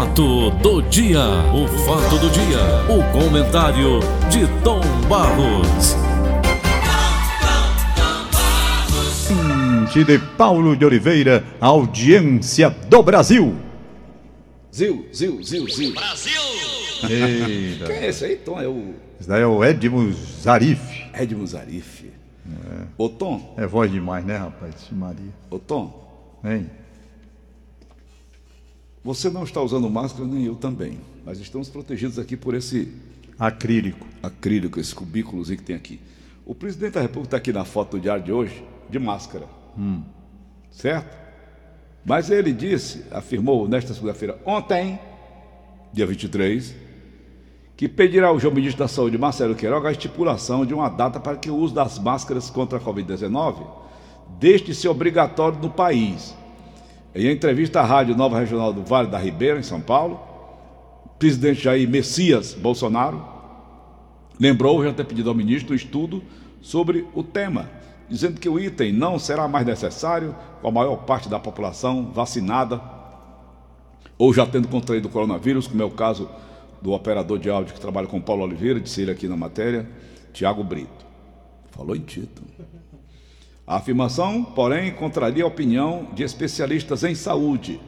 Fato 0.00 0.50
do 0.62 0.80
dia, 0.80 1.20
o 1.52 1.68
fato 1.84 2.18
do 2.18 2.30
dia, 2.30 2.58
o 2.88 3.12
comentário 3.12 4.00
de 4.30 4.46
Tom 4.64 4.80
Barros. 5.06 5.94
de 9.92 10.18
Paulo 10.38 10.74
de 10.74 10.86
Oliveira, 10.86 11.44
audiência 11.60 12.70
do 12.70 13.02
Brasil. 13.02 13.54
Zil, 14.72 15.06
Zil, 15.12 15.42
Zil, 15.42 15.68
Zil. 15.68 15.92
Eita. 17.06 17.84
Quem 17.84 17.96
é 17.96 18.08
esse 18.08 18.24
aí, 18.24 18.36
Tom? 18.36 18.58
É 18.58 18.66
o 18.66 18.94
Esse 19.20 19.28
daí 19.28 19.42
é 19.42 19.46
o 19.46 19.62
Edmo 19.62 20.10
Zarif. 20.42 21.10
Edmo 21.12 21.46
Zarif. 21.46 22.10
Ô, 22.96 23.06
Tom, 23.10 23.54
É 23.58 23.66
voz 23.66 23.92
demais, 23.92 24.24
né, 24.24 24.38
rapaz? 24.38 24.72
Maria. 24.92 25.28
ô, 25.50 25.58
Tom, 25.58 25.92
Hein? 26.42 26.70
Você 29.02 29.30
não 29.30 29.44
está 29.44 29.60
usando 29.62 29.88
máscara, 29.88 30.26
nem 30.26 30.44
eu 30.44 30.54
também. 30.54 30.98
Mas 31.24 31.38
estamos 31.38 31.68
protegidos 31.68 32.18
aqui 32.18 32.36
por 32.36 32.54
esse 32.54 32.92
Acrílico. 33.38 34.06
acrílico, 34.22 34.78
esse 34.78 34.94
cubículozinho 34.94 35.58
que 35.58 35.64
tem 35.64 35.76
aqui. 35.76 35.98
O 36.44 36.54
presidente 36.54 36.94
da 36.94 37.00
República 37.00 37.28
está 37.28 37.36
aqui 37.38 37.52
na 37.52 37.64
foto 37.64 37.96
do 37.96 38.00
diário 38.00 38.22
de 38.22 38.32
hoje, 38.32 38.62
de 38.90 38.98
máscara. 38.98 39.46
Certo? 40.70 41.16
Mas 42.04 42.30
ele 42.30 42.52
disse, 42.52 43.04
afirmou 43.10 43.66
nesta 43.66 43.94
segunda-feira, 43.94 44.38
ontem, 44.44 44.98
dia 45.92 46.06
23, 46.06 46.74
que 47.76 47.88
pedirá 47.88 48.28
ao 48.28 48.38
João 48.38 48.54
Ministro 48.54 48.80
da 48.80 48.88
Saúde, 48.88 49.16
Marcelo 49.16 49.54
Queiroga, 49.54 49.88
a 49.88 49.92
estipulação 49.92 50.66
de 50.66 50.74
uma 50.74 50.90
data 50.90 51.18
para 51.18 51.36
que 51.36 51.50
o 51.50 51.56
uso 51.56 51.74
das 51.74 51.98
máscaras 51.98 52.50
contra 52.50 52.78
a 52.78 52.80
Covid-19 52.80 53.66
deixe 54.38 54.64
de 54.64 54.74
ser 54.74 54.88
obrigatório 54.88 55.58
no 55.58 55.70
país. 55.70 56.34
Em 57.14 57.28
entrevista 57.28 57.80
à 57.80 57.84
Rádio 57.84 58.16
Nova 58.16 58.38
Regional 58.38 58.72
do 58.72 58.84
Vale 58.84 59.08
da 59.08 59.18
Ribeira, 59.18 59.58
em 59.58 59.64
São 59.64 59.80
Paulo, 59.80 60.20
o 61.04 61.08
presidente 61.18 61.64
Jair 61.64 61.88
Messias 61.88 62.54
Bolsonaro 62.54 63.24
lembrou 64.38 64.84
já 64.84 64.92
ter 64.92 65.04
pedido 65.04 65.28
ao 65.28 65.34
ministro 65.34 65.72
um 65.72 65.76
estudo 65.76 66.22
sobre 66.60 67.06
o 67.12 67.22
tema, 67.24 67.68
dizendo 68.08 68.38
que 68.38 68.48
o 68.48 68.60
item 68.60 68.92
não 68.92 69.18
será 69.18 69.48
mais 69.48 69.66
necessário 69.66 70.36
com 70.62 70.68
a 70.68 70.72
maior 70.72 70.98
parte 70.98 71.28
da 71.28 71.38
população 71.38 72.12
vacinada 72.12 72.80
ou 74.16 74.32
já 74.32 74.46
tendo 74.46 74.68
contraído 74.68 75.08
o 75.08 75.10
coronavírus, 75.10 75.66
como 75.66 75.82
é 75.82 75.84
o 75.84 75.90
caso 75.90 76.28
do 76.80 76.92
operador 76.92 77.38
de 77.38 77.50
áudio 77.50 77.74
que 77.74 77.80
trabalha 77.80 78.06
com 78.06 78.20
Paulo 78.20 78.44
Oliveira, 78.44 78.78
disse 78.78 79.02
ele 79.02 79.10
aqui 79.10 79.26
na 79.26 79.36
matéria, 79.36 79.88
Tiago 80.32 80.62
Brito. 80.62 81.06
Falou 81.70 81.96
em 81.96 82.00
título. 82.00 82.46
A 83.70 83.76
afirmação, 83.76 84.42
porém, 84.42 84.92
contraria 84.92 85.44
a 85.44 85.46
opinião 85.46 86.08
de 86.12 86.24
especialistas 86.24 87.04
em 87.04 87.14
saúde. 87.14 87.80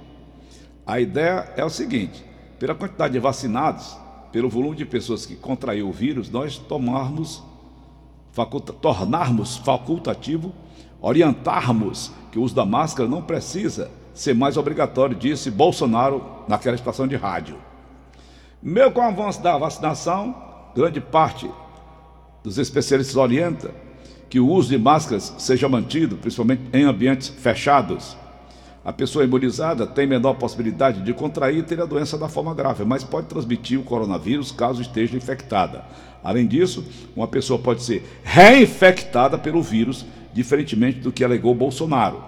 A 0.86 1.00
ideia 1.00 1.52
é 1.56 1.64
o 1.64 1.68
seguinte: 1.68 2.24
pela 2.56 2.72
quantidade 2.72 3.14
de 3.14 3.18
vacinados, 3.18 3.96
pelo 4.30 4.48
volume 4.48 4.76
de 4.76 4.84
pessoas 4.84 5.26
que 5.26 5.34
contraiu 5.34 5.88
o 5.88 5.92
vírus, 5.92 6.30
nós 6.30 6.56
tomarmos, 6.56 7.42
faculta, 8.30 8.72
tornarmos 8.72 9.56
facultativo, 9.56 10.52
orientarmos 11.00 12.12
que 12.30 12.38
o 12.38 12.42
uso 12.42 12.54
da 12.54 12.64
máscara 12.64 13.08
não 13.08 13.20
precisa 13.20 13.90
ser 14.14 14.36
mais 14.36 14.56
obrigatório, 14.56 15.16
disse 15.16 15.50
Bolsonaro 15.50 16.44
naquela 16.46 16.76
estação 16.76 17.08
de 17.08 17.16
rádio. 17.16 17.56
Mesmo 18.62 18.92
com 18.92 19.00
o 19.00 19.02
avanço 19.02 19.42
da 19.42 19.58
vacinação, 19.58 20.32
grande 20.76 21.00
parte 21.00 21.50
dos 22.44 22.56
especialistas 22.56 23.16
orienta 23.16 23.74
que 24.32 24.40
o 24.40 24.48
uso 24.48 24.70
de 24.70 24.78
máscaras 24.78 25.34
seja 25.36 25.68
mantido, 25.68 26.16
principalmente 26.16 26.62
em 26.72 26.84
ambientes 26.84 27.28
fechados. 27.28 28.16
A 28.82 28.90
pessoa 28.90 29.26
imunizada 29.26 29.86
tem 29.86 30.06
menor 30.06 30.32
possibilidade 30.36 31.02
de 31.02 31.12
contrair 31.12 31.58
e 31.58 31.62
ter 31.62 31.78
a 31.82 31.84
doença 31.84 32.16
da 32.16 32.30
forma 32.30 32.54
grave, 32.54 32.82
mas 32.82 33.04
pode 33.04 33.26
transmitir 33.26 33.78
o 33.78 33.82
coronavírus 33.82 34.50
caso 34.50 34.80
esteja 34.80 35.18
infectada. 35.18 35.84
Além 36.24 36.46
disso, 36.46 36.82
uma 37.14 37.28
pessoa 37.28 37.58
pode 37.58 37.82
ser 37.82 38.08
reinfectada 38.24 39.36
pelo 39.36 39.62
vírus, 39.62 40.06
diferentemente 40.32 41.00
do 41.00 41.12
que 41.12 41.22
alegou 41.22 41.54
Bolsonaro. 41.54 42.24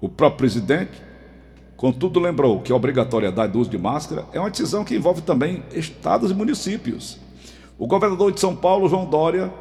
O 0.00 0.08
próprio 0.08 0.38
presidente, 0.38 1.00
contudo, 1.76 2.18
lembrou 2.18 2.62
que 2.62 2.72
a 2.72 2.74
obrigatoriedade 2.74 3.52
do 3.52 3.60
uso 3.60 3.70
de 3.70 3.78
máscara 3.78 4.24
é 4.32 4.40
uma 4.40 4.50
decisão 4.50 4.84
que 4.84 4.96
envolve 4.96 5.22
também 5.22 5.62
estados 5.72 6.32
e 6.32 6.34
municípios. 6.34 7.16
O 7.78 7.86
governador 7.86 8.32
de 8.32 8.40
São 8.40 8.56
Paulo, 8.56 8.88
João 8.88 9.08
Dória, 9.08 9.52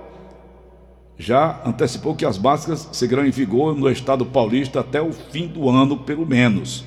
já 1.20 1.62
antecipou 1.66 2.16
que 2.16 2.26
as 2.26 2.38
máscaras 2.38 2.88
seguirão 2.94 3.26
em 3.26 3.30
vigor 3.30 3.76
no 3.76 3.92
estado 3.92 4.26
paulista 4.26 4.80
até 4.80 5.02
o 5.02 5.12
fim 5.12 5.48
do 5.48 5.70
ano, 5.70 5.98
pelo 5.98 6.26
menos. 6.26 6.86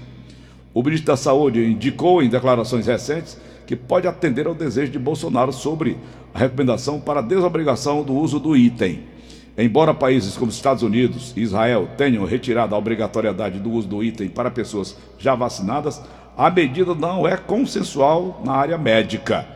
O 0.73 0.83
ministro 0.83 1.09
da 1.09 1.19
Saúde 1.19 1.63
indicou 1.63 2.23
em 2.23 2.31
declarações 2.31 2.87
recentes 2.87 3.39
que 3.67 3.77
pode 3.77 4.09
atender 4.09 4.47
ao 4.47 4.55
desejo 4.55 4.91
de 4.91 4.99
Bolsonaro 4.99 5.53
sobre 5.53 5.99
a 6.33 6.39
recomendação 6.39 6.99
para 6.99 7.21
a 7.21 7.23
desobrigação 7.23 8.03
do 8.03 8.15
uso 8.15 8.41
do 8.41 8.57
item. 8.57 9.01
Embora 9.57 9.93
países 9.93 10.35
como 10.35 10.51
Estados 10.51 10.83
Unidos 10.83 11.35
e 11.37 11.43
Israel 11.43 11.91
tenham 11.99 12.25
retirado 12.25 12.75
a 12.75 12.79
obrigatoriedade 12.79 13.59
do 13.59 13.71
uso 13.71 13.87
do 13.87 14.03
item 14.03 14.31
para 14.31 14.51
pessoas 14.51 14.97
já 15.19 15.35
vacinadas, 15.35 16.01
a 16.39 16.49
medida 16.49 16.95
não 16.95 17.29
é 17.29 17.37
consensual 17.37 18.41
na 18.43 18.53
área 18.53 18.79
médica. 18.79 19.47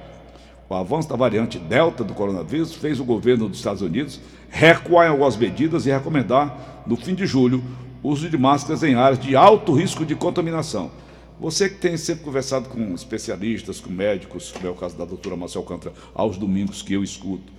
O 0.69 0.75
avanço 0.75 1.09
da 1.09 1.17
variante 1.17 1.59
Delta 1.59 2.03
do 2.03 2.13
coronavírus 2.13 2.75
fez 2.75 2.99
o 2.99 3.05
governo 3.05 3.49
dos 3.49 3.59
Estados 3.59 3.83
Unidos 3.83 4.21
recuar 4.49 5.07
em 5.07 5.11
algumas 5.11 5.37
medidas 5.37 5.87
e 5.87 5.91
recomendar, 5.91 6.85
no 6.87 6.97
fim 6.97 7.15
de 7.15 7.27
julho, 7.27 7.63
o 8.03 8.11
uso 8.11 8.29
de 8.29 8.37
máscaras 8.37 8.83
em 8.83 8.95
áreas 8.95 9.19
de 9.19 9.37
alto 9.37 9.73
risco 9.73 10.05
de 10.05 10.15
contaminação. 10.15 10.91
Você 11.39 11.69
que 11.69 11.77
tem 11.77 11.97
sempre 11.97 12.25
conversado 12.25 12.69
com 12.69 12.95
especialistas, 12.95 13.81
com 13.81 13.91
médicos, 13.91 14.51
como 14.51 14.67
é 14.67 14.71
o 14.71 14.75
caso 14.75 14.97
da 14.97 15.05
doutora 15.05 15.37
Marcel 15.37 15.61
Alcântara, 15.61 15.95
aos 16.15 16.37
domingos 16.37 16.83
que 16.83 16.95
eu 16.95 17.05
escuto, 17.05 17.53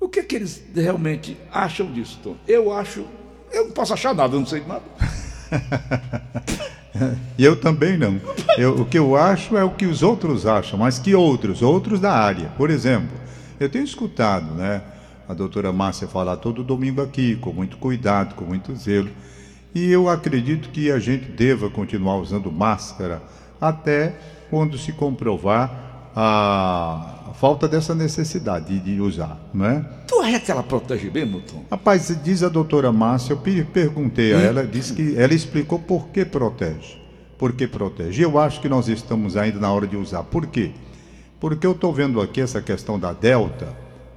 o 0.00 0.08
que, 0.08 0.20
é 0.20 0.22
que 0.22 0.34
eles 0.34 0.64
realmente 0.74 1.36
acham 1.52 1.92
disso, 1.92 2.18
Tom? 2.22 2.34
Eu 2.48 2.72
acho. 2.72 3.04
Eu 3.52 3.66
não 3.66 3.72
posso 3.72 3.92
achar 3.92 4.14
nada, 4.14 4.34
eu 4.34 4.40
não 4.40 4.46
sei 4.46 4.60
de 4.60 4.68
nada. 4.68 4.82
Eu 7.38 7.56
também 7.56 7.96
não. 7.96 8.20
Eu- 8.58 8.80
o 8.80 8.84
que 8.84 8.98
eu 8.98 9.16
acho 9.16 9.56
é 9.56 9.64
o 9.64 9.70
que 9.70 9.86
os 9.86 10.02
outros 10.02 10.46
acham, 10.46 10.78
mas 10.78 10.98
que 10.98 11.14
outros? 11.14 11.62
Outros 11.62 12.00
da 12.00 12.12
área. 12.12 12.48
Por 12.56 12.70
exemplo, 12.70 13.10
eu 13.58 13.68
tenho 13.68 13.84
escutado 13.84 14.54
né, 14.54 14.82
a 15.28 15.34
doutora 15.34 15.72
Márcia 15.72 16.08
falar 16.08 16.36
todo 16.36 16.64
domingo 16.64 17.00
aqui, 17.00 17.36
com 17.36 17.52
muito 17.52 17.76
cuidado, 17.76 18.34
com 18.34 18.44
muito 18.44 18.74
zelo. 18.74 19.08
E 19.74 19.90
eu 19.90 20.08
acredito 20.08 20.70
que 20.70 20.90
a 20.90 20.98
gente 20.98 21.26
deva 21.30 21.70
continuar 21.70 22.16
usando 22.16 22.50
máscara 22.50 23.22
até 23.60 24.14
quando 24.50 24.76
se 24.76 24.92
comprovar 24.92 26.10
a 26.16 27.19
a 27.30 27.34
falta 27.34 27.68
dessa 27.68 27.94
necessidade 27.94 28.78
de 28.80 29.00
usar, 29.00 29.38
não 29.54 29.64
é? 29.66 29.84
Tu 30.06 30.20
acha 30.20 30.40
que 30.40 30.50
ela 30.50 30.62
protege 30.62 31.10
mesmo, 31.10 31.40
Tom? 31.40 31.64
Rapaz, 31.70 32.16
diz 32.22 32.42
a 32.42 32.48
doutora 32.48 32.90
Márcia, 32.92 33.32
eu 33.32 33.36
pe- 33.38 33.64
perguntei 33.64 34.34
a 34.34 34.40
ela, 34.40 34.66
disse 34.66 34.92
que 34.92 35.16
ela 35.16 35.32
explicou 35.34 35.78
por 35.78 36.08
que 36.08 36.24
protege. 36.24 36.98
Por 37.38 37.52
que 37.52 37.66
protege? 37.66 38.22
Eu 38.22 38.38
acho 38.38 38.60
que 38.60 38.68
nós 38.68 38.88
estamos 38.88 39.36
ainda 39.36 39.58
na 39.58 39.72
hora 39.72 39.86
de 39.86 39.96
usar. 39.96 40.22
Por 40.24 40.46
quê? 40.46 40.72
Porque 41.38 41.66
eu 41.66 41.72
estou 41.72 41.92
vendo 41.92 42.20
aqui 42.20 42.40
essa 42.40 42.60
questão 42.60 42.98
da 42.98 43.12
Delta, 43.14 43.68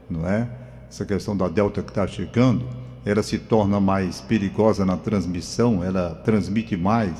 não 0.09 0.27
é? 0.27 0.47
Essa 0.89 1.05
questão 1.05 1.35
da 1.37 1.47
Delta 1.47 1.81
que 1.81 1.89
está 1.89 2.05
chegando, 2.05 2.65
ela 3.05 3.23
se 3.23 3.37
torna 3.37 3.79
mais 3.79 4.19
perigosa 4.19 4.85
na 4.85 4.97
transmissão, 4.97 5.83
ela 5.83 6.21
transmite 6.25 6.75
mais. 6.75 7.11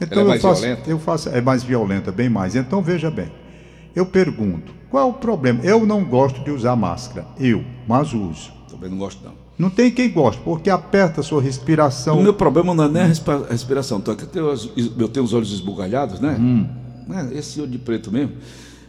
Então 0.00 0.20
Ela 0.20 0.20
é 0.20 0.24
eu 0.24 0.28
mais 0.28 0.42
faço, 0.42 0.60
violenta? 0.62 0.90
eu 0.90 0.98
faço, 0.98 1.28
é 1.30 1.40
mais 1.40 1.62
violenta, 1.64 2.12
bem 2.12 2.28
mais. 2.28 2.54
Então 2.54 2.80
veja 2.82 3.10
bem, 3.10 3.30
eu 3.94 4.06
pergunto, 4.06 4.72
qual 4.90 5.06
é 5.08 5.10
o 5.10 5.14
problema? 5.14 5.60
Eu 5.62 5.84
não 5.86 6.04
gosto 6.04 6.42
de 6.44 6.50
usar 6.50 6.76
máscara, 6.76 7.26
eu, 7.38 7.64
mas 7.86 8.12
uso. 8.12 8.52
Também 8.70 8.90
não 8.90 8.98
gosto, 8.98 9.22
não. 9.24 9.32
Não 9.58 9.70
tem 9.70 9.90
quem 9.90 10.10
goste, 10.10 10.40
porque 10.42 10.70
aperta 10.70 11.20
a 11.20 11.24
sua 11.24 11.40
respiração. 11.40 12.18
O 12.18 12.22
meu 12.22 12.34
problema 12.34 12.74
não 12.74 12.84
é 12.84 12.88
nem 12.88 13.02
a 13.02 13.06
respiração, 13.50 14.00
é 14.14 14.16
que 14.16 14.24
eu 14.24 14.28
tenho, 14.28 14.50
os- 14.50 14.70
olhos 15.32 15.52
esbugalhados, 15.52 16.20
né? 16.20 16.36
Né? 17.06 17.30
Esse 17.34 17.60
olho 17.60 17.70
de 17.70 17.78
preto 17.78 18.10
mesmo. 18.10 18.32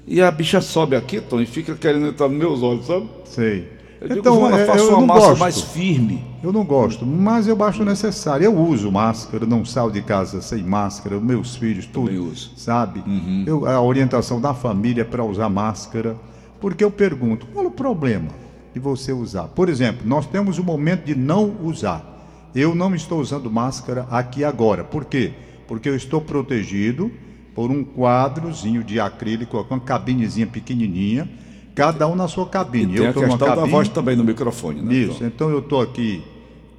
E 0.07 0.21
a 0.21 0.29
bicha 0.31 0.59
sobe 0.61 0.95
aqui, 0.95 1.21
Tom, 1.21 1.39
e 1.41 1.45
fica 1.45 1.75
querendo 1.75 2.07
entrar 2.07 2.27
nos 2.27 2.37
meus 2.37 2.61
olhos, 2.61 2.85
sabe? 2.87 3.07
Sei. 3.25 3.71
Eu 4.03 4.09
digo, 4.09 4.19
Então, 4.19 4.57
é, 4.57 4.79
eu 4.79 4.89
uma 4.89 4.99
não 4.99 5.05
massa 5.07 5.27
gosto. 5.29 5.39
mais 5.39 5.61
firme. 5.61 6.23
Eu 6.43 6.51
não 6.51 6.65
gosto, 6.65 7.05
mas 7.05 7.47
eu 7.47 7.63
acho 7.63 7.85
necessário. 7.85 8.43
Eu 8.43 8.53
uso 8.57 8.91
máscara, 8.91 9.45
não 9.45 9.63
saio 9.63 9.89
de 9.91 10.01
casa 10.01 10.41
sem 10.41 10.61
máscara, 10.61 11.19
meus 11.19 11.55
filhos, 11.55 11.85
tudo. 11.85 12.07
Também 12.07 12.19
uso. 12.19 12.51
Sabe? 12.57 13.01
Eu, 13.47 13.65
a 13.65 13.81
orientação 13.81 14.41
da 14.41 14.53
família 14.53 15.01
é 15.01 15.05
para 15.05 15.23
usar 15.23 15.47
máscara. 15.49 16.17
Porque 16.59 16.83
eu 16.83 16.91
pergunto, 16.91 17.45
qual 17.53 17.65
o 17.65 17.71
problema 17.71 18.27
de 18.73 18.79
você 18.79 19.13
usar? 19.13 19.43
Por 19.43 19.69
exemplo, 19.69 20.05
nós 20.05 20.25
temos 20.25 20.59
um 20.59 20.63
momento 20.63 21.05
de 21.05 21.15
não 21.15 21.55
usar. 21.63 22.09
Eu 22.53 22.75
não 22.75 22.93
estou 22.93 23.19
usando 23.19 23.49
máscara 23.49 24.05
aqui 24.11 24.43
agora. 24.43 24.83
Por 24.83 25.05
quê? 25.05 25.31
Porque 25.67 25.87
eu 25.89 25.95
estou 25.95 26.19
protegido 26.21 27.09
por 27.55 27.71
um 27.71 27.83
quadrozinho 27.83 28.83
de 28.83 28.99
acrílico 28.99 29.63
com 29.63 29.73
uma 29.75 29.79
cabinezinha 29.79 30.45
pequenininha, 30.47 31.29
cada 31.75 32.07
um 32.07 32.15
na 32.15 32.27
sua 32.27 32.45
E 32.45 32.49
cabine. 32.49 32.97
tem 32.97 33.07
a 33.07 33.13
questão 33.13 33.37
da 33.37 33.47
cabine- 33.47 33.69
voz 33.71 33.89
também 33.89 34.15
no 34.15 34.23
microfone, 34.23 34.81
né? 34.81 34.93
isso, 34.93 35.19
Tom? 35.19 35.25
então 35.25 35.49
eu 35.49 35.59
estou 35.59 35.81
aqui 35.81 36.23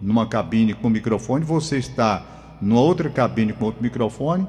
numa 0.00 0.26
cabine 0.26 0.73
com 0.75 0.88
microfone, 0.88 1.44
você 1.44 1.79
está 1.79 2.23
numa 2.61 2.81
outra 2.81 3.08
cabine 3.11 3.52
com 3.52 3.64
outro 3.67 3.82
microfone, 3.82 4.46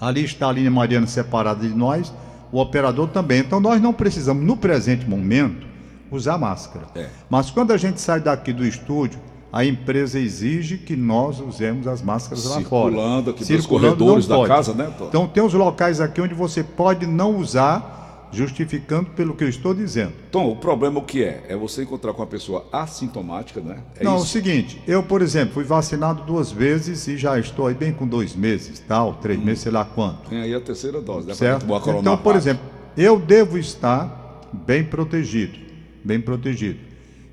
Ali 0.00 0.24
está 0.24 0.48
a 0.48 0.52
linha 0.52 0.70
Mariana 0.70 1.06
separada 1.06 1.66
de 1.66 1.72
nós, 1.74 2.12
o 2.52 2.58
operador 2.60 3.08
também. 3.08 3.38
Então 3.40 3.60
nós 3.60 3.80
não 3.80 3.92
precisamos, 3.92 4.44
no 4.44 4.56
presente 4.56 5.08
momento, 5.08 5.64
usar 6.10 6.36
máscara. 6.36 6.86
É. 6.96 7.08
Mas 7.30 7.50
quando 7.50 7.72
a 7.72 7.76
gente 7.76 8.00
sai 8.00 8.20
daqui 8.20 8.52
do 8.52 8.66
estúdio, 8.66 9.18
a 9.52 9.64
empresa 9.64 10.18
exige 10.18 10.76
que 10.78 10.96
nós 10.96 11.38
usemos 11.40 11.86
as 11.86 12.02
máscaras 12.02 12.44
lá 12.44 12.60
fora. 12.62 12.90
Circulando 12.90 13.30
aqui 13.30 13.46
pelos 13.46 13.66
corredores 13.66 14.26
da 14.26 14.46
casa, 14.46 14.74
né, 14.74 14.92
Tom? 14.98 15.06
Então 15.06 15.26
tem 15.28 15.42
os 15.44 15.54
locais 15.54 16.00
aqui 16.00 16.20
onde 16.20 16.34
você 16.34 16.62
pode 16.64 17.06
não 17.06 17.36
usar, 17.36 18.03
justificando 18.34 19.10
pelo 19.10 19.34
que 19.34 19.44
eu 19.44 19.48
estou 19.48 19.72
dizendo. 19.72 20.12
Tom, 20.30 20.50
o 20.50 20.56
problema 20.56 20.98
o 20.98 21.02
que 21.02 21.22
é? 21.22 21.44
É 21.48 21.56
você 21.56 21.82
encontrar 21.82 22.12
com 22.12 22.20
uma 22.20 22.26
pessoa 22.26 22.66
assintomática, 22.72 23.60
né? 23.60 23.78
É 23.96 24.04
não, 24.04 24.12
é 24.12 24.14
o 24.16 24.18
isso? 24.18 24.26
seguinte, 24.26 24.82
eu, 24.86 25.02
por 25.02 25.22
exemplo, 25.22 25.54
fui 25.54 25.64
vacinado 25.64 26.22
duas 26.24 26.50
vezes 26.50 27.06
e 27.06 27.16
já 27.16 27.38
estou 27.38 27.66
aí 27.66 27.74
bem 27.74 27.92
com 27.92 28.06
dois 28.06 28.34
meses, 28.34 28.78
tal, 28.80 29.14
três 29.14 29.42
meses, 29.42 29.62
sei 29.62 29.72
lá 29.72 29.84
quanto. 29.84 30.28
Tem 30.28 30.40
aí 30.40 30.54
a 30.54 30.60
terceira 30.60 31.00
dose, 31.00 31.28
né? 31.28 31.34
certo? 31.34 31.64
Pra 31.64 31.80
tomar 31.80 31.96
a 31.96 32.00
Então, 32.00 32.16
por 32.18 32.36
exemplo, 32.36 32.64
eu 32.96 33.18
devo 33.18 33.56
estar 33.56 34.40
bem 34.52 34.84
protegido, 34.84 35.58
bem 36.04 36.20
protegido. 36.20 36.78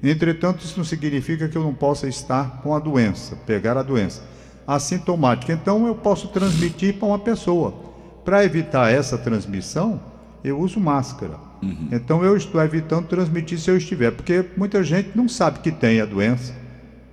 Entretanto, 0.03 0.63
isso 0.63 0.77
não 0.77 0.85
significa 0.85 1.47
que 1.47 1.57
eu 1.57 1.63
não 1.63 1.73
possa 1.73 2.07
estar 2.07 2.61
com 2.63 2.73
a 2.73 2.79
doença, 2.79 3.35
pegar 3.45 3.77
a 3.77 3.83
doença 3.83 4.23
assintomática. 4.65 5.53
Então, 5.53 5.85
eu 5.85 5.95
posso 5.95 6.27
transmitir 6.29 6.95
para 6.95 7.07
uma 7.07 7.19
pessoa. 7.19 7.73
Para 8.23 8.43
evitar 8.43 8.91
essa 8.91 9.17
transmissão, 9.17 9.99
eu 10.43 10.59
uso 10.59 10.79
máscara. 10.79 11.33
Uhum. 11.61 11.89
Então, 11.91 12.23
eu 12.23 12.35
estou 12.35 12.61
evitando 12.61 13.05
transmitir 13.07 13.59
se 13.59 13.69
eu 13.69 13.77
estiver, 13.77 14.11
porque 14.11 14.43
muita 14.57 14.83
gente 14.83 15.09
não 15.15 15.27
sabe 15.29 15.59
que 15.59 15.71
tem 15.71 16.01
a 16.01 16.05
doença, 16.05 16.53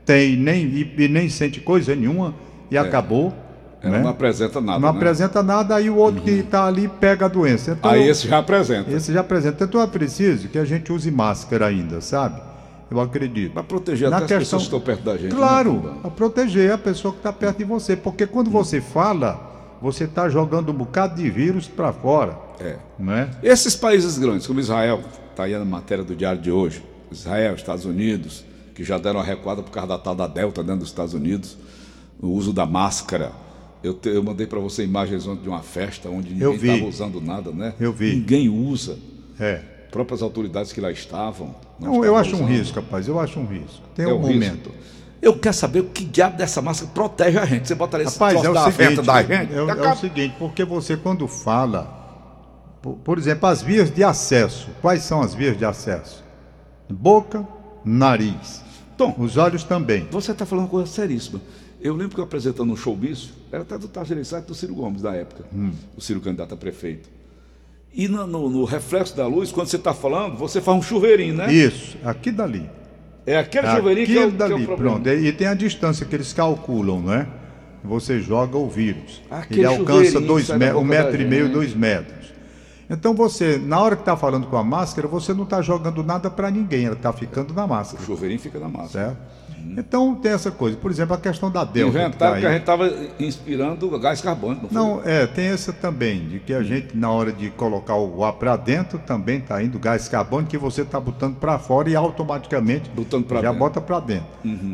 tem 0.04 0.36
nem 0.36 0.64
e, 0.64 0.94
e 0.96 1.08
nem 1.08 1.28
sente 1.28 1.60
coisa 1.60 1.94
nenhuma 1.94 2.34
e 2.70 2.78
acabou. 2.78 3.34
Ela 3.80 3.98
né? 3.98 4.02
não 4.02 4.10
apresenta 4.10 4.60
nada. 4.60 4.78
Não 4.80 4.92
né? 4.92 4.96
apresenta 4.98 5.42
nada, 5.42 5.76
aí 5.76 5.88
o 5.88 5.96
outro 5.96 6.22
que 6.22 6.30
está 6.30 6.66
ali 6.66 6.88
pega 6.88 7.26
a 7.26 7.28
doença. 7.28 7.76
Então, 7.78 7.90
Aí 7.90 8.08
esse 8.08 8.26
já 8.26 8.38
apresenta. 8.38 8.90
esse 8.90 9.12
já 9.12 9.20
apresenta. 9.20 9.64
Então 9.64 9.80
é 9.80 9.86
preciso 9.86 10.48
que 10.48 10.58
a 10.58 10.64
gente 10.64 10.92
use 10.92 11.10
máscara 11.10 11.66
ainda, 11.66 12.00
sabe? 12.00 12.40
Eu 12.90 13.00
acredito. 13.00 13.52
Para 13.52 13.62
proteger 13.62 14.10
Na 14.10 14.16
até 14.16 14.34
as 14.34 14.38
questão- 14.40 14.58
pessoas 14.58 14.62
que 14.62 14.76
estão 14.76 14.80
perto 14.80 15.04
da 15.04 15.16
gente. 15.16 15.34
Claro, 15.34 15.74
né, 15.74 15.80
Tom? 16.02 16.08
a 16.08 16.10
proteger 16.10 16.72
a 16.72 16.78
pessoa 16.78 17.12
que 17.12 17.18
está 17.20 17.32
perto 17.32 17.58
de 17.58 17.64
você. 17.64 17.94
Porque 17.94 18.26
quando 18.26 18.50
você 18.50 18.80
fala, 18.80 19.47
você 19.80 20.04
está 20.04 20.28
jogando 20.28 20.70
um 20.70 20.74
bocado 20.74 21.14
de 21.20 21.30
vírus 21.30 21.66
para 21.68 21.92
fora. 21.92 22.38
É. 22.60 22.76
Não 22.98 23.12
é? 23.12 23.30
Esses 23.42 23.76
países 23.76 24.18
grandes, 24.18 24.46
como 24.46 24.58
Israel, 24.60 25.02
está 25.30 25.44
aí 25.44 25.52
na 25.56 25.64
matéria 25.64 26.02
do 26.04 26.14
diário 26.16 26.40
de 26.40 26.50
hoje, 26.50 26.82
Israel, 27.10 27.54
Estados 27.54 27.84
Unidos, 27.84 28.44
que 28.74 28.82
já 28.84 28.98
deram 28.98 29.18
uma 29.20 29.24
recuada 29.24 29.62
por 29.62 29.70
causa 29.70 29.88
da 29.88 29.98
tal 29.98 30.14
da 30.14 30.26
Delta 30.26 30.62
dentro 30.62 30.80
dos 30.80 30.88
Estados 30.88 31.14
Unidos, 31.14 31.56
o 32.20 32.28
uso 32.28 32.52
da 32.52 32.66
máscara. 32.66 33.32
Eu, 33.82 33.94
te- 33.94 34.08
eu 34.08 34.22
mandei 34.22 34.46
para 34.46 34.58
você 34.58 34.82
imagens 34.84 35.26
ontem 35.26 35.42
de 35.42 35.48
uma 35.48 35.62
festa 35.62 36.08
onde 36.08 36.32
ninguém 36.34 36.54
estava 36.54 36.84
usando 36.84 37.20
nada, 37.20 37.52
né? 37.52 37.74
Eu 37.78 37.92
vi. 37.92 38.14
Ninguém 38.16 38.48
usa. 38.48 38.98
É. 39.38 39.60
Próprias 39.90 40.20
autoridades 40.20 40.72
que 40.72 40.80
lá 40.80 40.90
estavam. 40.90 41.54
não 41.80 41.94
Não, 41.94 42.04
eu 42.04 42.16
acho 42.16 42.32
um 42.32 42.40
usando. 42.40 42.48
risco, 42.48 42.76
rapaz. 42.80 43.06
Eu 43.06 43.18
acho 43.20 43.38
um 43.38 43.46
risco. 43.46 43.80
Tem 43.94 44.04
É 44.04 44.08
um 44.12 44.18
um 44.20 44.26
risco. 44.26 44.70
Eu 45.20 45.36
quero 45.38 45.54
saber 45.54 45.80
o 45.80 45.84
que 45.84 46.04
diabo 46.04 46.36
dessa 46.36 46.62
máscara 46.62 46.90
protege 46.94 47.38
a 47.38 47.44
gente. 47.44 47.66
Você 47.66 47.74
bota 47.74 48.00
esse 48.02 48.12
Rapaz, 48.14 48.42
é 48.44 48.48
o 48.50 48.54
da 48.54 48.70
seguinte, 48.70 49.02
da 49.02 49.22
gente. 49.22 49.52
é, 49.52 49.62
o- 49.62 49.68
é 49.68 49.72
acaba- 49.72 49.94
o 49.94 49.96
seguinte, 49.98 50.34
porque 50.38 50.64
você 50.64 50.96
quando 50.96 51.26
fala, 51.26 52.76
por, 52.80 52.94
por 52.96 53.18
exemplo, 53.18 53.48
as 53.48 53.60
vias 53.60 53.90
de 53.92 54.04
acesso, 54.04 54.68
quais 54.80 55.02
são 55.02 55.20
as 55.20 55.34
vias 55.34 55.56
de 55.58 55.64
acesso? 55.64 56.22
Boca, 56.88 57.46
nariz, 57.84 58.62
Tom, 58.96 59.14
os 59.18 59.36
olhos 59.36 59.64
também. 59.64 60.06
Você 60.10 60.32
está 60.32 60.46
falando 60.46 60.64
uma 60.64 60.70
coisa 60.70 60.86
seríssima. 60.90 61.40
Eu 61.80 61.94
lembro 61.94 62.14
que 62.14 62.20
eu 62.20 62.24
apresentando 62.24 62.72
um 62.72 62.76
showbiz, 62.76 63.30
era 63.52 63.62
até 63.62 63.78
do 63.78 63.86
Tajerissat 63.86 64.44
do 64.46 64.54
Ciro 64.54 64.74
Gomes 64.74 65.02
da 65.02 65.14
época, 65.14 65.44
Hum. 65.54 65.70
o 65.96 66.00
Ciro 66.00 66.20
candidato 66.20 66.54
a 66.54 66.56
prefeito. 66.56 67.08
E 67.94 68.06
no, 68.08 68.26
no- 68.26 68.48
no 68.50 68.64
reflexo 68.64 69.16
da 69.16 69.26
luz, 69.26 69.50
quando 69.52 69.68
você 69.68 69.76
está 69.76 69.94
falando, 69.94 70.36
você 70.36 70.60
faz 70.60 70.76
um 70.78 70.82
chuveirinho, 70.82 71.34
né? 71.34 71.52
Isso, 71.52 71.96
aqui 72.04 72.30
dali. 72.32 72.68
É 73.30 73.38
aquele 73.38 73.66
chuveirinho 73.76 74.06
que 74.06 74.18
é, 74.18 74.26
o- 74.26 74.32
que 74.32 74.42
é 74.42 74.46
o 74.46 74.48
dali, 74.48 74.66
problema. 74.66 74.76
pronto. 75.00 75.08
E 75.08 75.32
tem 75.32 75.46
a 75.46 75.54
distância 75.54 76.06
que 76.06 76.14
eles 76.16 76.32
calculam, 76.32 77.00
não 77.00 77.12
é? 77.12 77.26
Você 77.84 78.20
joga 78.20 78.56
o 78.58 78.68
vírus. 78.68 79.22
Aquele 79.30 79.60
Ele 79.60 79.66
alcança 79.66 80.20
dois 80.20 80.48
me- 80.50 80.72
um 80.72 80.84
metro 80.84 81.20
e 81.20 81.24
meio, 81.24 81.48
dois 81.50 81.74
metros. 81.74 82.32
Então 82.90 83.14
você, 83.14 83.58
na 83.58 83.78
hora 83.80 83.94
que 83.96 84.02
está 84.02 84.16
falando 84.16 84.46
com 84.46 84.56
a 84.56 84.64
máscara, 84.64 85.06
você 85.06 85.34
não 85.34 85.44
está 85.44 85.60
jogando 85.60 86.02
nada 86.02 86.30
para 86.30 86.50
ninguém, 86.50 86.86
ela 86.86 86.94
está 86.94 87.12
ficando 87.12 87.52
na 87.52 87.64
O 87.66 87.68
máscara, 87.68 88.02
chuveirinho 88.04 88.40
fica 88.40 88.58
na 88.58 88.68
massa. 88.68 88.88
certo? 88.92 89.16
Então 89.76 90.14
tem 90.14 90.32
essa 90.32 90.50
coisa. 90.50 90.76
Por 90.76 90.90
exemplo, 90.90 91.14
a 91.14 91.18
questão 91.18 91.50
da 91.50 91.64
Delta. 91.64 91.92
que 91.92 91.98
tá 91.98 92.04
Inventaram 92.06 92.40
que, 92.40 92.46
a 92.46 92.50
gente 92.52 92.60
estava 92.60 92.92
inspirando 93.18 93.98
gás 93.98 94.20
carbônico. 94.20 94.68
Não, 94.70 94.96
Não, 94.96 95.02
é, 95.04 95.26
tem 95.26 95.46
essa 95.46 95.72
também, 95.72 96.28
de 96.28 96.40
que 96.40 96.54
a 96.54 96.62
gente, 96.62 96.96
na 96.96 97.10
hora 97.10 97.32
de 97.32 97.50
colocar 97.50 97.96
o 97.96 98.24
ar 98.24 98.34
para 98.34 98.56
dentro, 98.56 98.98
também 98.98 99.38
está 99.38 99.62
indo 99.62 99.78
gás 99.78 100.08
carbônico 100.08 100.50
que 100.50 100.58
você 100.58 100.82
está 100.82 100.98
botando 100.98 101.36
para 101.36 101.58
fora 101.58 101.90
e 101.90 101.96
automaticamente 101.96 102.90
já 102.90 103.40
dentro. 103.40 103.54
bota 103.54 103.80
para 103.80 104.00
dentro. 104.00 104.26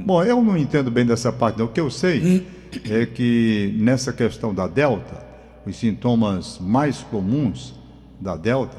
Bom, 0.05 0.23
eu 0.23 0.43
não 0.43 0.57
entendo 0.57 0.91
bem 0.91 1.05
dessa 1.05 1.33
parte, 1.33 1.59
não. 1.59 1.67
O 1.67 1.69
que 1.69 1.81
eu 1.81 1.91
sei 1.91 2.47
é 2.89 3.07
que 3.07 3.75
nessa 3.79 4.13
questão 4.13 4.55
da 4.55 4.67
Delta, 4.67 5.25
os 5.67 5.77
sintomas 5.77 6.59
mais 6.61 6.99
comuns 6.99 7.75
da 8.21 8.37
Delta, 8.37 8.77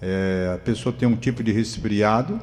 é, 0.00 0.52
a 0.54 0.58
pessoa 0.58 0.94
tem 0.96 1.08
um 1.08 1.16
tipo 1.16 1.42
de 1.42 1.52
resfriado, 1.52 2.40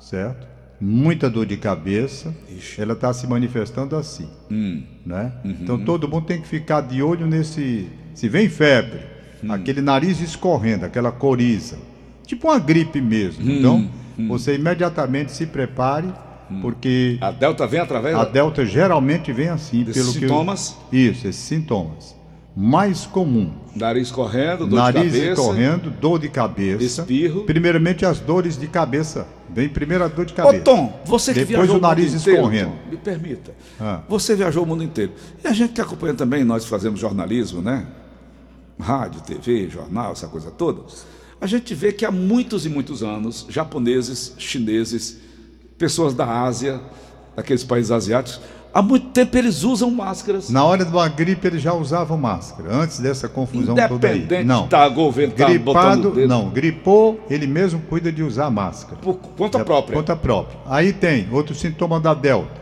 certo? 0.00 0.51
Muita 0.84 1.30
dor 1.30 1.46
de 1.46 1.56
cabeça, 1.56 2.34
ela 2.76 2.94
está 2.94 3.12
se 3.12 3.24
manifestando 3.28 3.94
assim 3.94 4.26
Hum. 4.50 4.82
né? 5.06 5.32
Então 5.44 5.78
todo 5.78 6.08
mundo 6.08 6.26
tem 6.26 6.40
que 6.40 6.48
ficar 6.48 6.80
de 6.80 7.00
olho 7.00 7.24
nesse. 7.24 7.88
Se 8.14 8.28
vem 8.28 8.48
febre, 8.48 8.98
aquele 9.48 9.80
nariz 9.80 10.20
escorrendo, 10.20 10.84
aquela 10.84 11.12
coriza, 11.12 11.78
tipo 12.26 12.48
uma 12.48 12.58
gripe 12.58 13.00
mesmo. 13.00 13.48
Então 13.48 13.88
você 14.28 14.56
imediatamente 14.56 15.30
se 15.30 15.46
prepare, 15.46 16.08
porque 16.60 17.16
A 17.20 17.30
Delta 17.30 17.64
vem 17.66 17.78
através 17.80 18.14
a 18.16 18.24
delta 18.24 18.66
geralmente 18.66 19.32
vem 19.32 19.48
assim, 19.48 19.84
pelo 19.84 19.94
que 19.94 20.00
eu- 20.00 20.04
sintomas? 20.28 20.76
Isso, 20.92 21.26
esses 21.28 21.36
sintomas. 21.42 22.14
Mais 22.54 23.06
comum. 23.06 23.50
nariz 23.74 24.10
correndo, 24.10 24.66
dor 24.66 24.76
Nariz 24.76 25.12
de 25.12 25.20
cabeça. 25.20 25.42
correndo, 25.42 25.90
dor 25.90 26.18
de 26.18 26.28
cabeça. 26.28 27.00
Espirro. 27.00 27.44
Primeiramente 27.44 28.04
as 28.04 28.20
dores 28.20 28.58
de 28.58 28.66
cabeça. 28.66 29.26
Vem 29.48 29.68
primeiro 29.68 30.04
a 30.04 30.08
dor 30.08 30.26
de 30.26 30.34
Ô 30.34 30.36
cabeça. 30.36 30.64
Tom, 30.64 31.00
você 31.04 31.32
que 31.32 31.40
Depois 31.40 31.58
viajou 31.58 31.76
o 31.76 31.80
nariz 31.80 32.12
mundo 32.12 32.20
inteiro, 32.20 32.38
escorrendo. 32.40 32.70
Tom, 32.70 32.90
me 32.90 32.96
permita. 32.98 33.54
Ah. 33.80 34.00
Você 34.08 34.36
viajou 34.36 34.64
o 34.64 34.66
mundo 34.66 34.82
inteiro. 34.84 35.12
E 35.42 35.48
a 35.48 35.52
gente 35.52 35.72
que 35.72 35.80
acompanha 35.80 36.14
também, 36.14 36.44
nós 36.44 36.66
fazemos 36.66 37.00
jornalismo, 37.00 37.62
né? 37.62 37.86
Rádio, 38.78 39.20
TV, 39.22 39.68
jornal, 39.70 40.12
essa 40.12 40.28
coisa 40.28 40.50
toda. 40.50 40.82
A 41.40 41.46
gente 41.46 41.74
vê 41.74 41.92
que 41.92 42.04
há 42.04 42.10
muitos 42.10 42.66
e 42.66 42.68
muitos 42.68 43.02
anos, 43.02 43.46
japoneses, 43.48 44.34
chineses, 44.38 45.18
pessoas 45.78 46.14
da 46.14 46.42
Ásia, 46.42 46.80
daqueles 47.34 47.64
países 47.64 47.90
asiáticos, 47.90 48.40
há 48.72 48.80
muito 48.82 49.08
tempo 49.08 49.36
eles 49.36 49.62
usam 49.62 49.90
máscaras. 49.90 50.48
Na 50.50 50.64
hora 50.64 50.84
de 50.84 50.90
uma 50.90 51.08
gripe 51.08 51.46
eles 51.46 51.62
já 51.62 51.72
usavam 51.74 52.16
máscara, 52.16 52.74
antes 52.74 52.98
dessa 52.98 53.28
confusão 53.28 53.74
toda 53.88 54.08
aí. 54.08 54.26
Não. 54.44 54.68
governo 54.92 55.34
tá 55.34 55.46
botando 55.46 55.46
o 55.46 55.50
Gripado, 55.50 56.10
dedo. 56.12 56.28
não, 56.28 56.50
gripou, 56.50 57.20
ele 57.28 57.46
mesmo 57.46 57.80
cuida 57.82 58.10
de 58.10 58.22
usar 58.22 58.50
máscara. 58.50 58.96
Por 59.00 59.14
conta 59.16 59.58
É, 59.58 59.64
própria. 59.64 59.96
Conta 59.96 60.16
própria. 60.16 60.58
Aí 60.66 60.92
tem 60.92 61.28
outro 61.32 61.54
sintoma 61.54 62.00
da 62.00 62.14
Delta. 62.14 62.60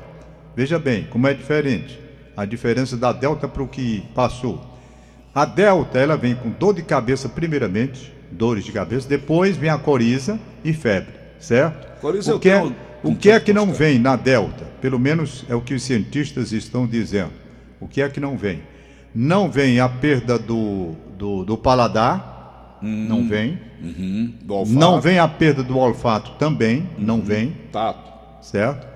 Veja 0.56 0.78
bem, 0.78 1.06
como 1.10 1.26
é 1.26 1.34
diferente. 1.34 1.98
A 2.36 2.44
diferença 2.44 2.96
da 2.96 3.12
Delta 3.12 3.46
para 3.46 3.62
o 3.62 3.68
que 3.68 4.02
passou. 4.14 4.60
A 5.34 5.44
Delta, 5.44 5.98
ela 5.98 6.16
vem 6.16 6.34
com 6.34 6.50
dor 6.50 6.74
de 6.74 6.82
cabeça 6.82 7.28
primeiramente, 7.28 8.12
dores 8.32 8.64
de 8.64 8.72
cabeça, 8.72 9.08
depois 9.08 9.56
vem 9.56 9.70
a 9.70 9.78
coriza 9.78 10.38
e 10.64 10.72
febre, 10.72 11.12
certo? 11.38 12.00
Coriza 12.00 12.32
o 12.32 12.34
eu 12.34 12.40
que, 12.40 12.48
é, 12.50 12.58
tenho 12.60 12.74
o 13.02 13.14
que 13.14 13.30
é 13.30 13.40
que 13.40 13.52
não 13.52 13.72
vem 13.72 13.98
na 13.98 14.16
Delta? 14.16 14.64
Pelo 14.80 14.98
menos 14.98 15.44
é 15.48 15.54
o 15.54 15.60
que 15.60 15.74
os 15.74 15.82
cientistas 15.82 16.52
estão 16.52 16.86
dizendo. 16.86 17.32
O 17.80 17.88
que 17.88 18.02
é 18.02 18.08
que 18.08 18.20
não 18.20 18.36
vem? 18.36 18.62
Não 19.14 19.50
vem 19.50 19.80
a 19.80 19.88
perda 19.88 20.38
do, 20.38 20.92
do, 21.16 21.44
do 21.44 21.58
paladar, 21.58 22.78
não 22.82 23.26
vem. 23.26 23.58
Uhum, 23.82 24.34
do 24.42 24.54
olfato, 24.54 24.78
Não 24.78 25.00
vem 25.00 25.18
a 25.18 25.26
perda 25.26 25.62
do 25.62 25.78
olfato 25.78 26.32
também, 26.32 26.88
não 26.98 27.20
vem, 27.20 27.56
tato. 27.72 28.12
certo? 28.42 28.86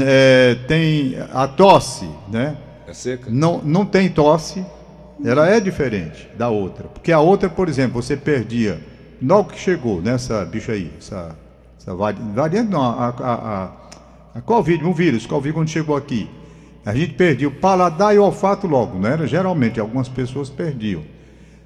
É, 0.00 0.56
tem 0.66 1.14
a 1.32 1.46
tosse, 1.46 2.08
né? 2.28 2.56
É 2.88 2.92
seca? 2.92 3.30
Não, 3.30 3.62
não 3.62 3.86
tem 3.86 4.08
tosse, 4.08 4.64
ela 5.24 5.48
é 5.48 5.60
diferente 5.60 6.28
da 6.36 6.48
outra. 6.48 6.88
Porque 6.88 7.12
a 7.12 7.20
outra, 7.20 7.48
por 7.48 7.68
exemplo, 7.68 8.02
você 8.02 8.16
perdia, 8.16 8.80
logo 9.22 9.50
que 9.50 9.58
chegou 9.60 10.02
nessa 10.02 10.44
bicha 10.44 10.72
aí, 10.72 10.90
essa, 10.98 11.36
essa 11.86 11.94
vari- 11.94 12.18
variante, 12.34 12.68
não, 12.68 12.82
a, 12.82 13.08
a, 13.08 13.34
a, 13.34 13.70
a 14.34 14.40
Covid, 14.40 14.84
um 14.84 14.92
vírus, 14.92 15.24
Covid, 15.24 15.54
quando 15.54 15.68
chegou 15.68 15.96
aqui, 15.96 16.28
a 16.84 16.92
gente 16.92 17.14
perdia 17.14 17.46
o 17.46 17.52
paladar 17.52 18.14
e 18.14 18.18
o 18.18 18.24
olfato 18.24 18.66
logo, 18.66 18.98
não 18.98 19.08
era? 19.08 19.26
Geralmente, 19.26 19.78
algumas 19.78 20.08
pessoas 20.08 20.50
perdiam. 20.50 21.02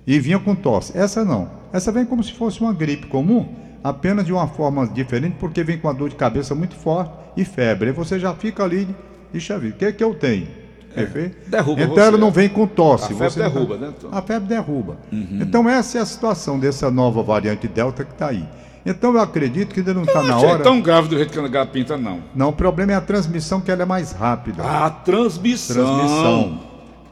E 0.07 0.19
vinha 0.19 0.39
com 0.39 0.55
tosse. 0.55 0.97
Essa 0.97 1.25
não. 1.25 1.51
Essa 1.73 1.91
vem 1.91 2.05
como 2.05 2.23
se 2.23 2.33
fosse 2.33 2.61
uma 2.61 2.73
gripe 2.73 3.07
comum, 3.07 3.55
apenas 3.83 4.27
de 4.27 4.33
uma 4.33 4.47
forma 4.47 4.87
diferente, 4.87 5.37
porque 5.39 5.63
vem 5.63 5.79
com 5.79 5.89
a 5.89 5.93
dor 5.93 6.11
de 6.11 6.17
cabeça 6.17 6.55
muito 6.55 6.75
forte 6.75 7.13
e 7.37 7.45
febre. 7.45 7.89
Aí 7.89 7.95
você 7.95 8.19
já 8.19 8.35
fica 8.35 8.63
ali, 8.63 8.89
deixa 9.33 9.55
eu 9.55 9.61
ver, 9.61 9.69
o 9.71 9.73
que 9.75 9.85
é 9.87 9.93
que 9.93 10.05
eu 10.05 10.15
tenho? 10.15 10.49
Perfeito? 10.95 11.49
Derruba 11.49 11.83
então 11.83 11.95
você, 11.95 12.01
ela 12.01 12.19
não 12.19 12.29
é. 12.29 12.33
vem 12.33 12.49
com 12.49 12.67
tosse. 12.67 13.13
A 13.13 13.17
febre 13.17 13.37
derruba, 13.37 13.77
né, 13.77 13.93
Tom? 14.01 14.09
A 14.11 14.21
febre 14.23 14.49
derruba. 14.49 14.97
Então 15.13 15.69
essa 15.69 15.99
é 15.99 16.01
a 16.01 16.07
situação 16.07 16.59
dessa 16.59 16.91
nova 16.91 17.23
variante 17.23 17.69
Delta 17.69 18.05
que 18.05 18.13
está 18.13 18.29
aí. 18.29 18.45
Então 18.85 19.13
eu 19.15 19.21
acredito 19.21 19.75
que 19.75 19.81
ainda 19.81 19.93
não 19.95 20.03
está 20.05 20.23
Não 20.23 20.29
na 20.29 20.39
hora. 20.39 20.63
tão 20.63 20.81
grave 20.81 21.09
do 21.09 21.17
jeito 21.17 21.31
que 21.33 21.57
a 21.57 21.67
pinta, 21.67 21.97
não. 21.99 22.21
Não, 22.35 22.49
o 22.49 22.53
problema 22.53 22.93
é 22.93 22.95
a 22.95 23.01
transmissão, 23.01 23.61
que 23.61 23.71
ela 23.71 23.83
é 23.83 23.87
mais 23.87 24.13
rápida. 24.13 24.63
A 24.63 24.89
transmissão. 24.91 25.75
transmissão. 25.99 26.61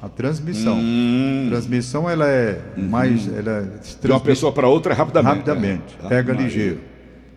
A 0.00 0.08
transmissão. 0.08 0.76
Hum. 0.78 1.46
Transmissão 1.50 2.08
ela 2.08 2.26
é 2.26 2.60
mais. 2.76 3.28
Ela 3.28 3.50
é 3.50 4.06
De 4.06 4.10
uma 4.10 4.20
pessoa 4.20 4.52
para 4.52 4.68
outra 4.68 4.94
rapidamente. 4.94 5.34
rapidamente. 5.34 5.98
É. 6.04 6.08
Pega 6.08 6.32
Ave 6.32 6.42
ligeiro. 6.44 6.78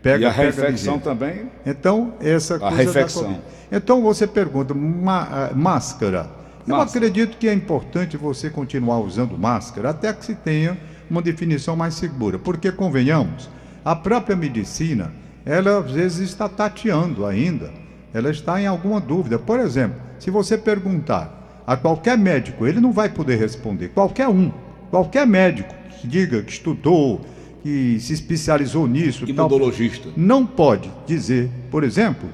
Pega, 0.01 0.23
e 0.23 0.25
a 0.25 0.31
pega 0.31 0.43
reflexão 0.43 0.95
ligeiro. 0.95 0.99
também. 0.99 1.41
Então, 1.65 2.13
essa 2.21 2.57
coisa 2.59 2.75
da 2.75 2.83
reflexão. 2.83 3.37
Então 3.71 4.01
você 4.01 4.27
pergunta, 4.27 4.73
ah, 5.07 5.51
máscara. 5.55 6.27
Eu 6.67 6.75
Máscara. 6.77 7.07
acredito 7.07 7.37
que 7.37 7.47
é 7.47 7.53
importante 7.53 8.15
você 8.17 8.49
continuar 8.49 8.99
usando 8.99 9.37
máscara 9.37 9.89
até 9.89 10.13
que 10.13 10.23
se 10.25 10.35
tenha 10.35 10.77
uma 11.09 11.21
definição 11.21 11.75
mais 11.75 11.95
segura. 11.95 12.37
Porque, 12.37 12.71
convenhamos, 12.71 13.49
a 13.83 13.95
própria 13.95 14.35
medicina, 14.35 15.11
ela 15.45 15.79
às 15.79 15.91
vezes 15.91 16.29
está 16.29 16.47
tateando 16.47 17.25
ainda. 17.25 17.71
Ela 18.13 18.29
está 18.29 18.61
em 18.61 18.67
alguma 18.67 18.99
dúvida. 18.99 19.39
Por 19.39 19.59
exemplo, 19.59 19.99
se 20.19 20.29
você 20.29 20.57
perguntar 20.57 21.63
a 21.65 21.77
qualquer 21.77 22.17
médico, 22.17 22.67
ele 22.67 22.79
não 22.79 22.91
vai 22.91 23.09
poder 23.09 23.39
responder. 23.39 23.89
Qualquer 23.89 24.27
um, 24.27 24.51
qualquer 24.89 25.25
médico 25.25 25.73
que 25.99 26.07
diga 26.07 26.41
que 26.41 26.51
estudou, 26.51 27.21
que 27.63 27.99
se 27.99 28.13
especializou 28.13 28.87
nisso, 28.87 29.25
tal, 29.33 29.47
Imunologista. 29.47 30.09
não 30.17 30.45
pode 30.45 30.91
dizer, 31.05 31.49
por 31.69 31.83
exemplo, 31.83 32.27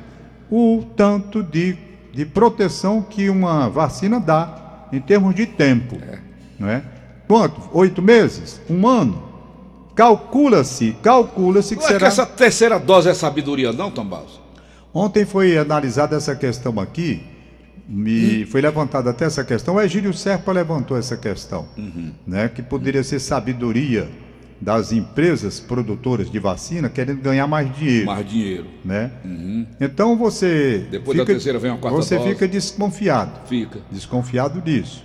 o 0.50 0.84
tanto 0.96 1.44
de, 1.44 1.78
de 2.14 2.26
proteção 2.26 3.02
que 3.02 3.30
uma 3.30 3.70
vacina 3.70 4.20
dá 4.20 4.88
em 4.92 5.00
termos 5.00 5.36
de 5.36 5.46
tempo. 5.46 5.98
Não 6.58 6.70
é? 6.70 6.82
Quanto? 7.28 7.62
Oito 7.74 8.02
meses? 8.02 8.62
Um 8.70 8.88
ano? 8.88 9.27
Calcula-se, 9.98 10.96
calcula-se 11.02 11.76
que 11.76 11.82
Não 11.82 11.88
é 11.90 11.94
que 11.94 11.94
será. 11.96 12.08
essa 12.08 12.26
terceira 12.26 12.80
dose 12.80 13.10
é 13.10 13.14
sabedoria, 13.16 13.74
não, 13.74 13.90
Tom 13.90 14.06
Barros? 14.06 14.40
Ontem 14.94 15.26
foi 15.26 15.58
analisada 15.58 16.16
essa 16.16 16.36
questão 16.36 16.80
aqui, 16.80 17.24
me 17.90 18.46
foi 18.46 18.62
levantada 18.62 19.10
até 19.10 19.26
essa 19.26 19.44
questão. 19.44 19.74
O 19.76 19.82
Egílio 19.82 20.14
Serpa 20.14 20.52
levantou 20.52 20.96
essa 20.98 21.18
questão, 21.18 21.68
né, 22.28 22.48
que 22.48 22.62
poderia 22.62 23.04
ser 23.04 23.18
sabedoria 23.20 24.08
das 24.62 24.92
empresas 24.92 25.60
produtoras 25.60 26.30
de 26.32 26.38
vacina 26.40 26.90
querendo 26.90 27.22
ganhar 27.22 27.48
mais 27.48 27.76
dinheiro. 27.76 28.06
Mais 28.06 28.28
dinheiro. 28.30 28.66
né? 28.86 29.12
Então 29.82 30.16
você 30.16 30.86
Depois 30.92 31.18
da 31.18 31.26
terceira 31.26 31.58
vem 31.58 31.72
uma 31.72 31.78
quarta 31.80 31.98
você 31.98 32.18
dose. 32.18 32.30
fica 32.30 32.48
desconfiado, 32.48 33.48
Fica. 33.48 33.80
desconfiado 33.92 34.62
disso. 34.62 35.04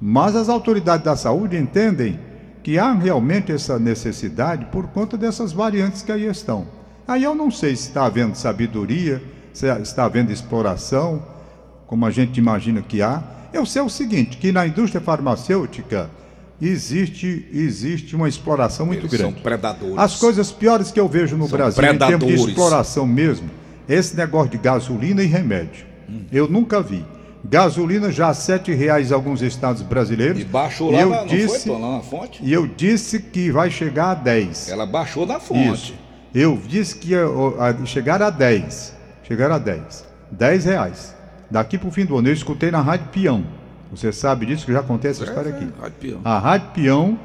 Mas 0.00 0.34
as 0.34 0.48
autoridades 0.48 1.04
da 1.04 1.14
saúde 1.16 1.56
entendem 1.56 2.18
que 2.64 2.78
há 2.78 2.92
realmente 2.94 3.52
essa 3.52 3.78
necessidade 3.78 4.64
por 4.72 4.86
conta 4.88 5.18
dessas 5.18 5.52
variantes 5.52 6.00
que 6.02 6.10
aí 6.10 6.26
estão. 6.26 6.66
Aí 7.06 7.22
eu 7.22 7.34
não 7.34 7.50
sei 7.50 7.76
se 7.76 7.88
está 7.88 8.06
havendo 8.06 8.34
sabedoria, 8.34 9.22
se 9.52 9.66
está 9.82 10.06
havendo 10.06 10.32
exploração, 10.32 11.22
como 11.86 12.06
a 12.06 12.10
gente 12.10 12.38
imagina 12.38 12.80
que 12.80 13.02
há. 13.02 13.22
Eu 13.52 13.66
sei 13.66 13.82
o 13.82 13.90
seguinte, 13.90 14.38
que 14.38 14.50
na 14.50 14.66
indústria 14.66 15.00
farmacêutica 15.00 16.08
existe 16.60 17.46
existe 17.52 18.16
uma 18.16 18.28
exploração 18.28 18.86
muito 18.86 19.06
Eles 19.06 19.20
são 19.20 19.28
grande. 19.28 19.42
predadores. 19.42 19.98
As 19.98 20.18
coisas 20.18 20.50
piores 20.50 20.90
que 20.90 20.98
eu 20.98 21.06
vejo 21.06 21.36
no 21.36 21.46
São 21.46 21.58
Brasil 21.58 21.84
em 21.84 21.86
termos 21.98 22.08
de 22.10 22.16
predadores. 22.16 22.48
exploração 22.48 23.06
mesmo, 23.06 23.50
é 23.86 23.94
esse 23.94 24.16
negócio 24.16 24.50
de 24.50 24.58
gasolina 24.58 25.22
e 25.22 25.26
remédio. 25.26 25.84
Eu 26.32 26.48
nunca 26.48 26.80
vi. 26.80 27.04
Gasolina 27.44 28.10
já 28.10 28.28
a 28.28 28.34
7 28.34 28.72
reais 28.72 29.10
em 29.10 29.14
alguns 29.14 29.42
estados 29.42 29.82
brasileiros. 29.82 30.40
E 30.40 30.44
baixou 30.44 30.90
lá, 30.90 31.00
eu 31.00 31.10
na, 31.10 31.24
disse, 31.24 31.68
foi, 31.68 31.78
lá 31.78 31.96
na 31.96 32.00
fonte? 32.00 32.40
E 32.42 32.52
eu 32.52 32.66
disse 32.66 33.20
que 33.20 33.50
vai 33.50 33.70
chegar 33.70 34.10
a 34.12 34.14
10. 34.14 34.70
Ela 34.70 34.86
baixou 34.86 35.26
na 35.26 35.38
fonte. 35.38 35.72
Isso. 35.72 35.94
Eu 36.34 36.58
disse 36.66 36.96
que 36.96 37.10
ia 37.10 37.26
chegar 37.84 38.22
a 38.22 38.30
10. 38.30 38.94
Chegar 39.24 39.50
a 39.50 39.58
10. 39.58 40.04
10 40.30 40.64
reais. 40.64 41.14
Daqui 41.50 41.76
para 41.76 41.88
o 41.88 41.92
fim 41.92 42.06
do 42.06 42.16
ano. 42.16 42.28
Eu 42.28 42.32
escutei 42.32 42.70
na 42.70 42.80
Rádio 42.80 43.08
Peão. 43.12 43.44
Você 43.90 44.10
sabe 44.10 44.46
disso, 44.46 44.64
que 44.66 44.72
já 44.72 44.82
contei 44.82 45.10
essa 45.10 45.22
história 45.22 45.50
aqui. 45.54 45.64
É, 45.64 45.82
Rádio 45.82 45.96
Peão. 46.00 46.20
A 46.24 46.38
Rádio 46.38 46.68
Peão 46.74 47.20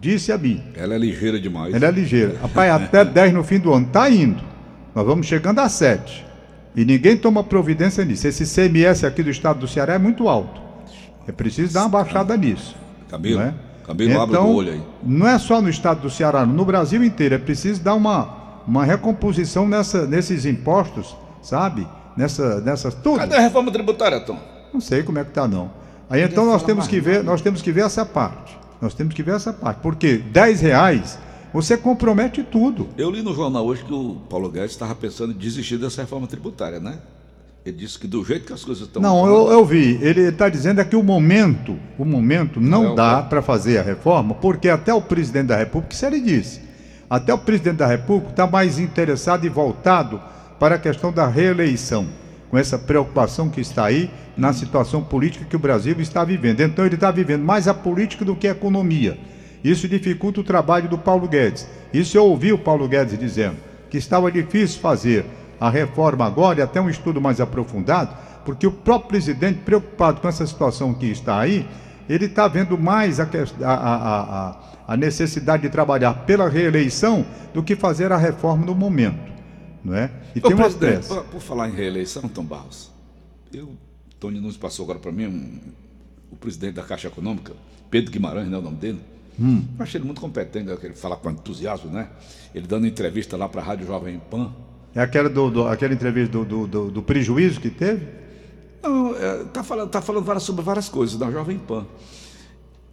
disse 0.00 0.32
a 0.32 0.38
mim. 0.38 0.62
Ela 0.74 0.94
é 0.94 0.98
ligeira 0.98 1.38
demais. 1.38 1.74
Ela 1.74 1.86
é 1.86 1.90
ligeira. 1.90 2.36
Rapaz, 2.42 2.72
até 2.72 3.04
10 3.04 3.34
no 3.34 3.44
fim 3.44 3.58
do 3.58 3.72
ano. 3.72 3.86
Tá 3.86 4.10
indo. 4.10 4.42
Nós 4.94 5.06
vamos 5.06 5.26
chegando 5.26 5.58
a 5.60 5.68
7. 5.68 6.26
E 6.76 6.84
ninguém 6.84 7.16
toma 7.16 7.42
providência 7.42 8.04
nisso. 8.04 8.28
Esse 8.28 8.44
CMS 8.44 9.02
aqui 9.02 9.22
do 9.22 9.30
estado 9.30 9.60
do 9.60 9.66
Ceará 9.66 9.94
é 9.94 9.98
muito 9.98 10.28
alto. 10.28 10.60
É 11.26 11.32
preciso 11.32 11.72
dar 11.72 11.80
uma 11.80 11.88
baixada 11.88 12.36
nisso. 12.36 12.76
Camilo, 13.08 13.40
não 13.40 13.46
é? 13.46 13.54
Camilo, 13.86 14.20
abre 14.20 14.36
então, 14.36 14.50
o 14.50 14.54
olho 14.54 14.72
aí. 14.72 14.82
Não 15.02 15.26
é 15.26 15.38
só 15.38 15.62
no 15.62 15.70
estado 15.70 16.02
do 16.02 16.10
Ceará, 16.10 16.44
no 16.44 16.64
Brasil 16.66 17.02
inteiro. 17.02 17.34
É 17.34 17.38
preciso 17.38 17.82
dar 17.82 17.94
uma, 17.94 18.62
uma 18.66 18.84
recomposição 18.84 19.66
nessa, 19.66 20.06
nesses 20.06 20.44
impostos, 20.44 21.16
sabe? 21.42 21.88
Nessa, 22.14 22.60
nessas 22.60 22.94
tudo. 22.94 23.18
Cadê 23.18 23.36
a 23.36 23.40
reforma 23.40 23.72
tributária, 23.72 24.20
Tom? 24.20 24.38
Não 24.72 24.80
sei 24.80 25.02
como 25.02 25.18
é 25.18 25.24
que 25.24 25.30
tá 25.30 25.48
não. 25.48 25.70
Aí 26.10 26.22
então 26.22 26.44
nós 26.44 26.62
temos 26.62 26.86
que 26.86 27.00
ver, 27.00 27.24
nós 27.24 27.40
temos 27.40 27.62
que 27.62 27.72
ver 27.72 27.86
essa 27.86 28.04
parte. 28.04 28.56
Nós 28.80 28.92
temos 28.92 29.14
que 29.14 29.22
ver 29.22 29.36
essa 29.36 29.52
parte, 29.52 29.78
porque 29.80 30.18
10 30.18 30.60
reais 30.60 31.18
você 31.52 31.76
compromete 31.76 32.42
tudo. 32.42 32.88
Eu 32.96 33.10
li 33.10 33.22
no 33.22 33.34
jornal 33.34 33.64
hoje 33.66 33.84
que 33.84 33.92
o 33.92 34.16
Paulo 34.28 34.48
Guedes 34.50 34.72
estava 34.72 34.94
pensando 34.94 35.32
em 35.32 35.36
desistir 35.36 35.78
dessa 35.78 36.02
reforma 36.02 36.26
tributária, 36.26 36.80
né? 36.80 36.98
Ele 37.64 37.78
disse 37.78 37.98
que 37.98 38.06
do 38.06 38.24
jeito 38.24 38.46
que 38.46 38.52
as 38.52 38.64
coisas 38.64 38.86
estão. 38.86 39.02
Não, 39.02 39.26
eu, 39.26 39.50
eu 39.50 39.64
vi. 39.64 39.98
Ele 40.00 40.20
está 40.28 40.48
dizendo 40.48 40.80
é 40.80 40.84
que 40.84 40.94
o 40.94 41.02
momento, 41.02 41.76
o 41.98 42.04
momento 42.04 42.60
não 42.60 42.92
É, 42.92 42.94
dá 42.94 43.22
para 43.22 43.42
fazer 43.42 43.78
a 43.78 43.82
reforma, 43.82 44.34
porque 44.34 44.68
até 44.68 44.94
o 44.94 45.02
presidente 45.02 45.46
da 45.46 45.56
República, 45.56 45.92
isso 45.92 46.06
ele 46.06 46.20
disse, 46.20 46.60
até 47.10 47.34
o 47.34 47.38
presidente 47.38 47.78
da 47.78 47.86
República 47.86 48.30
está 48.30 48.46
mais 48.46 48.78
interessado 48.78 49.44
e 49.44 49.48
voltado 49.48 50.20
para 50.60 50.76
a 50.76 50.78
questão 50.78 51.12
da 51.12 51.26
reeleição, 51.26 52.06
com 52.50 52.56
essa 52.56 52.78
preocupação 52.78 53.50
que 53.50 53.60
está 53.60 53.84
aí 53.84 54.10
na 54.36 54.52
situação 54.52 55.02
política 55.02 55.44
que 55.44 55.56
o 55.56 55.58
Brasil 55.58 55.96
está 55.98 56.22
vivendo. 56.24 56.60
Então 56.60 56.86
ele 56.86 56.94
está 56.94 57.10
vivendo 57.10 57.42
mais 57.42 57.66
a 57.66 57.74
política 57.74 58.24
do 58.24 58.36
que 58.36 58.46
a 58.46 58.52
economia. 58.52 59.18
Isso 59.66 59.88
dificulta 59.88 60.40
o 60.40 60.44
trabalho 60.44 60.88
do 60.88 60.96
Paulo 60.96 61.26
Guedes. 61.26 61.66
Isso 61.92 62.16
eu 62.16 62.24
ouvi 62.24 62.52
o 62.52 62.58
Paulo 62.58 62.86
Guedes 62.88 63.18
dizendo, 63.18 63.56
que 63.90 63.98
estava 63.98 64.30
difícil 64.30 64.80
fazer 64.80 65.24
a 65.58 65.68
reforma 65.70 66.24
agora 66.24 66.60
e 66.60 66.62
até 66.62 66.80
um 66.80 66.88
estudo 66.88 67.20
mais 67.20 67.40
aprofundado, 67.40 68.14
porque 68.44 68.66
o 68.66 68.70
próprio 68.70 69.08
presidente, 69.08 69.58
preocupado 69.64 70.20
com 70.20 70.28
essa 70.28 70.46
situação 70.46 70.94
que 70.94 71.06
está 71.06 71.40
aí, 71.40 71.66
ele 72.08 72.26
está 72.26 72.46
vendo 72.46 72.78
mais 72.78 73.18
a, 73.18 73.24
a- 73.24 73.66
a- 73.66 74.60
a- 74.86 74.96
necessidade 74.96 75.62
de 75.64 75.68
trabalhar 75.70 76.14
pela 76.26 76.48
reeleição 76.48 77.26
do 77.52 77.60
que 77.62 77.74
fazer 77.74 78.12
a 78.12 78.16
reforma 78.16 78.64
no 78.64 78.74
momento. 78.74 79.32
Não 79.84 79.96
é? 79.96 80.10
E 80.34 80.38
Ô, 80.38 80.42
tem 80.42 80.54
uma 80.54 80.70
pressa. 80.70 81.14
por, 81.14 81.24
por 81.24 81.40
falar 81.40 81.68
em 81.68 81.72
reeleição, 81.72 82.22
Tom 82.28 82.44
Barros, 82.44 82.92
eu, 83.52 83.72
Tony 84.20 84.38
Nunes 84.40 84.56
passou 84.56 84.84
agora 84.84 84.98
para 85.00 85.10
mim 85.10 85.26
um- 85.26 85.58
o 86.30 86.36
presidente 86.36 86.74
da 86.74 86.82
Caixa 86.84 87.08
Econômica, 87.08 87.52
Pedro 87.90 88.12
Guimarães, 88.12 88.48
né, 88.48 88.56
o 88.58 88.62
nome 88.62 88.76
dele. 88.76 89.00
Hum. 89.38 89.62
Eu 89.78 89.82
achei 89.82 89.98
ele 89.98 90.06
muito 90.06 90.20
competente, 90.20 90.70
ele 90.82 90.94
fala 90.94 91.16
com 91.16 91.30
entusiasmo, 91.30 91.90
né? 91.90 92.08
Ele 92.54 92.66
dando 92.66 92.86
entrevista 92.86 93.36
lá 93.36 93.48
para 93.48 93.60
a 93.60 93.64
Rádio 93.64 93.86
Jovem 93.86 94.18
Pan. 94.30 94.52
É 94.94 95.00
aquela, 95.00 95.28
do, 95.28 95.50
do- 95.50 95.68
aquela 95.68 95.92
entrevista 95.92 96.32
do, 96.42 96.66
do, 96.66 96.90
do- 96.90 97.02
prejuízo 97.02 97.60
que 97.60 97.68
teve? 97.68 98.06
Não, 98.82 99.14
é, 99.14 99.44
tá 99.52 99.62
falando, 99.62 99.90
tá 99.90 100.00
falando 100.00 100.24
várias- 100.24 100.42
sobre 100.44 100.62
várias 100.64 100.88
coisas 100.88 101.18
da 101.18 101.30
Jovem 101.30 101.58
Pan. 101.58 101.86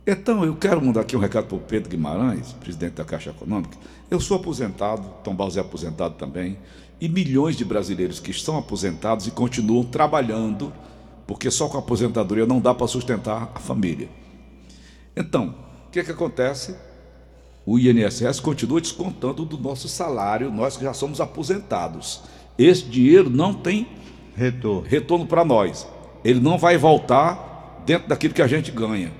Então, 0.05 0.43
eu 0.43 0.53
quero 0.55 0.85
mandar 0.85 0.99
aqui 1.01 1.15
um 1.15 1.19
recado 1.19 1.45
para 1.47 1.55
o 1.55 1.59
Pedro 1.61 1.89
Guimarães, 1.89 2.51
presidente 2.53 2.95
da 2.95 3.05
Caixa 3.05 3.29
Econômica. 3.29 3.77
Eu 4.11 4.19
sou 4.19 4.35
aposentado, 4.35 5.01
Tom 5.23 5.33
Barros 5.33 5.55
é 5.55 5.61
aposentado 5.61 6.15
também, 6.15 6.57
e 6.99 7.07
milhões 7.07 7.55
de 7.55 7.63
brasileiros 7.63 8.19
que 8.19 8.31
estão 8.31 8.57
aposentados 8.57 9.27
e 9.27 9.31
continuam 9.31 9.85
trabalhando, 9.85 10.73
porque 11.25 11.49
só 11.49 11.69
com 11.69 11.77
a 11.77 11.79
aposentadoria 11.79 12.45
não 12.45 12.59
dá 12.59 12.73
para 12.73 12.85
sustentar 12.85 13.49
a 13.55 13.59
família. 13.59 14.09
Então, 15.15 15.55
que, 15.93 16.03
que 16.03 16.11
acontece? 16.11 16.75
O 17.65 17.77
INSS 17.77 18.39
continua 18.39 18.81
descontando 18.81 19.45
do 19.45 19.57
nosso 19.57 19.87
salário, 19.87 20.51
nós 20.51 20.75
que 20.75 20.83
já 20.83 20.93
somos 20.93 21.21
aposentados. 21.21 22.21
Esse 22.57 22.83
dinheiro 22.83 23.29
não 23.29 23.53
tem 23.53 23.87
Retorno. 24.35 24.81
retorno 24.81 25.25
para 25.27 25.45
nós. 25.45 25.87
Ele 26.25 26.39
não 26.39 26.57
vai 26.57 26.77
voltar 26.77 27.83
dentro 27.85 28.09
daquilo 28.09 28.33
que 28.33 28.41
a 28.41 28.47
gente 28.47 28.71
ganha 28.71 29.11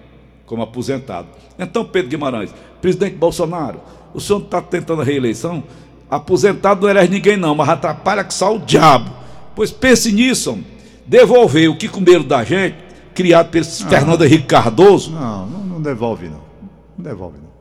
como 0.48 0.64
aposentado. 0.64 1.28
Então, 1.58 1.86
Pedro 1.86 2.10
Guimarães, 2.10 2.54
presidente 2.82 3.16
Bolsonaro, 3.16 3.80
o 4.14 4.20
senhor 4.20 4.42
está 4.42 4.62
tentando 4.62 5.02
a 5.02 5.06
reeleição? 5.06 5.64
Aposentado 6.10 6.82
não 6.82 6.90
elege 6.90 7.12
ninguém, 7.12 7.38
não, 7.38 7.56
mas 7.56 7.70
atrapalha 7.70 8.24
que 8.24 8.34
só 8.34 8.56
o 8.56 8.60
diabo. 8.60 9.12
Pois 9.56 9.72
pense 9.72 10.12
nisso, 10.12 10.52
homem. 10.52 10.66
devolver 11.06 11.70
o 11.70 11.78
que 11.78 11.88
comeram 11.88 12.24
da 12.24 12.44
gente, 12.44 12.76
criado 13.14 13.50
pelo 13.52 13.66
Fernando 13.66 14.26
Henrique 14.26 14.48
Cardoso. 14.48 15.12
Não, 15.12 15.46
não, 15.46 15.64
não 15.64 15.82
devolve 15.82 16.28
não. 16.28 16.53
Não 16.98 17.04
devolve 17.04 17.38
não. 17.38 17.52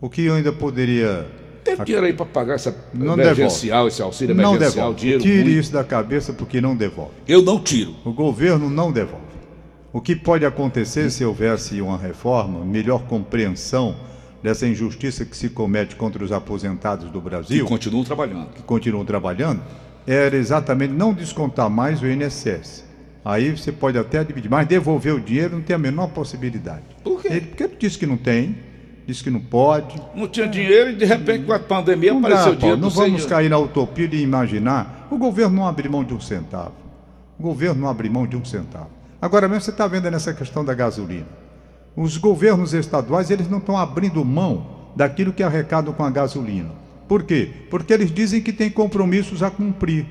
O 0.00 0.08
que 0.10 0.24
eu 0.24 0.34
ainda 0.34 0.52
poderia. 0.52 1.26
Tem 1.64 1.76
dinheiro 1.84 2.06
aí 2.06 2.12
para 2.12 2.26
pagar 2.26 2.54
essa 2.54 2.74
Não 2.92 3.14
emergencial, 3.14 3.86
esse 3.86 4.02
auxílio 4.02 4.34
Não 4.34 4.54
emergencial, 4.56 4.72
devolve. 4.94 5.00
dinheiro 5.00 5.22
Tire 5.22 5.42
ruim. 5.42 5.58
isso 5.60 5.72
da 5.72 5.84
cabeça 5.84 6.32
porque 6.32 6.60
não 6.60 6.74
devolve. 6.74 7.12
Eu 7.28 7.40
não 7.42 7.60
tiro. 7.62 7.94
O 8.04 8.12
governo 8.12 8.68
não 8.68 8.90
devolve. 8.90 9.22
O 9.92 10.00
que 10.00 10.16
pode 10.16 10.44
acontecer 10.44 11.10
se 11.10 11.24
houvesse 11.24 11.80
uma 11.80 11.96
reforma, 11.98 12.64
melhor 12.64 13.04
compreensão 13.04 13.94
dessa 14.42 14.66
injustiça 14.66 15.24
que 15.24 15.36
se 15.36 15.50
comete 15.50 15.94
contra 15.94 16.24
os 16.24 16.32
aposentados 16.32 17.08
do 17.10 17.20
Brasil, 17.20 17.64
E 17.64 17.68
continuam 17.68 18.02
trabalhando. 18.02 18.48
que 18.54 18.62
continuam 18.62 19.04
trabalhando, 19.04 19.62
era 20.04 20.34
exatamente 20.36 20.92
não 20.92 21.12
descontar 21.14 21.70
mais 21.70 22.02
o 22.02 22.06
INSS. 22.06 22.84
Aí 23.24 23.52
você 23.56 23.70
pode 23.70 23.96
até 23.96 24.24
dividir, 24.24 24.50
mas 24.50 24.66
devolver 24.66 25.14
o 25.14 25.20
dinheiro 25.20 25.54
não 25.54 25.62
tem 25.62 25.76
a 25.76 25.78
menor 25.78 26.08
possibilidade. 26.08 26.82
Por 27.04 27.22
quê? 27.22 27.28
Ele, 27.30 27.40
porque 27.42 27.62
ele 27.62 27.76
disse 27.78 27.96
que 27.96 28.06
não 28.06 28.16
tem, 28.16 28.56
disse 29.06 29.22
que 29.22 29.30
não 29.30 29.40
pode. 29.40 30.00
Não 30.14 30.28
tinha 30.28 30.46
dinheiro 30.48 30.90
e 30.90 30.96
de 30.96 31.04
repente 31.04 31.44
com 31.44 31.52
a 31.52 31.58
pandemia 31.58 32.12
Não, 32.12 32.20
dá, 32.20 32.28
apareceu 32.28 32.56
Paulo, 32.56 32.58
dinheiro. 32.60 32.80
não 32.80 32.90
vamos 32.90 33.26
cair 33.26 33.48
na 33.48 33.58
utopia 33.58 34.08
de 34.08 34.16
imaginar. 34.18 35.08
O 35.10 35.18
governo 35.18 35.56
não 35.56 35.66
abre 35.66 35.88
mão 35.88 36.04
de 36.04 36.14
um 36.14 36.20
centavo. 36.20 36.72
O 37.38 37.42
governo 37.42 37.80
não 37.80 37.88
abre 37.88 38.08
mão 38.08 38.26
de 38.26 38.36
um 38.36 38.44
centavo. 38.44 38.90
Agora 39.20 39.48
mesmo 39.48 39.62
você 39.62 39.70
está 39.70 39.86
vendo 39.86 40.10
nessa 40.10 40.32
questão 40.32 40.64
da 40.64 40.74
gasolina. 40.74 41.26
Os 41.96 42.16
governos 42.16 42.72
estaduais 42.72 43.30
eles 43.30 43.48
não 43.50 43.58
estão 43.58 43.76
abrindo 43.76 44.24
mão 44.24 44.66
daquilo 44.96 45.32
que 45.32 45.42
arrecadam 45.42 45.92
com 45.92 46.04
a 46.04 46.10
gasolina. 46.10 46.70
Por 47.08 47.24
quê? 47.24 47.50
Porque 47.70 47.92
eles 47.92 48.10
dizem 48.10 48.40
que 48.40 48.52
tem 48.52 48.70
compromissos 48.70 49.42
a 49.42 49.50
cumprir. 49.50 50.06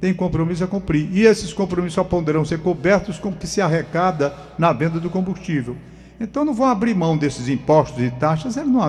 Tem 0.00 0.12
compromisso 0.12 0.62
a 0.62 0.66
cumprir. 0.66 1.08
E 1.12 1.22
esses 1.22 1.52
compromissos 1.52 1.94
só 1.94 2.04
poderão 2.04 2.44
ser 2.44 2.58
cobertos 2.58 3.18
com 3.18 3.30
o 3.30 3.32
que 3.34 3.46
se 3.46 3.60
arrecada 3.62 4.34
na 4.58 4.72
venda 4.72 5.00
do 5.00 5.08
combustível. 5.08 5.76
Então 6.20 6.44
não 6.44 6.54
vão 6.54 6.66
abrir 6.66 6.94
mão 6.94 7.16
desses 7.16 7.48
impostos 7.48 8.02
e 8.02 8.10
taxas. 8.10 8.56
Eles 8.56 8.70
não, 8.70 8.80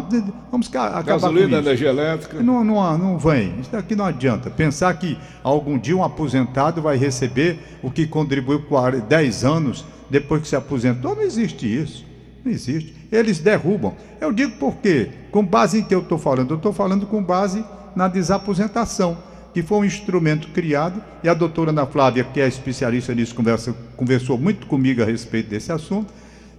vamos 0.52 0.68
ca- 0.68 0.86
acabar 0.88 1.04
Gasolina, 1.04 1.48
com 1.48 1.54
isso. 1.56 1.68
energia 1.70 1.90
elétrica. 1.90 2.44
Não, 2.44 2.64
não, 2.64 2.98
não 2.98 3.18
vem. 3.18 3.60
Isso 3.60 3.72
daqui 3.72 3.96
não 3.96 4.06
adianta. 4.06 4.50
Pensar 4.50 4.94
que 4.94 5.18
algum 5.44 5.78
dia 5.78 5.98
um 5.98 6.04
aposentado 6.04 6.82
vai 6.82 6.98
receber 6.98 7.60
o 7.82 7.90
que 7.90 8.06
contribuiu 8.06 8.62
por 8.62 8.92
10 9.02 9.44
anos 9.44 9.84
depois 10.10 10.42
que 10.44 10.48
se 10.48 10.56
aposentou. 10.56 11.16
Não 11.16 11.24
existe 11.24 11.66
isso. 11.66 12.06
Não 12.44 12.52
existe. 12.52 12.94
Eles 13.12 13.40
derrubam. 13.40 13.96
Eu 14.22 14.32
digo 14.32 14.52
por 14.58 14.76
quê? 14.76 15.10
Com 15.32 15.44
base 15.44 15.80
em 15.80 15.84
que 15.84 15.96
eu 15.96 16.02
estou 16.02 16.20
falando? 16.20 16.52
Eu 16.52 16.58
estou 16.58 16.72
falando 16.72 17.08
com 17.08 17.24
base 17.24 17.66
na 17.96 18.08
desaposentação, 18.08 19.18
que 19.52 19.64
foi 19.64 19.80
um 19.80 19.86
instrumento 19.86 20.50
criado, 20.50 21.02
e 21.24 21.30
a 21.30 21.34
doutora 21.34 21.72
Ana 21.72 21.88
Flávia, 21.88 22.24
que 22.24 22.40
é 22.40 22.48
especialista 22.48 23.16
nisso, 23.16 23.34
conversa, 23.34 23.74
conversou 23.98 24.38
muito 24.38 24.68
comigo 24.68 25.02
a 25.02 25.06
respeito 25.06 25.50
desse 25.50 25.72
assunto, 25.72 26.14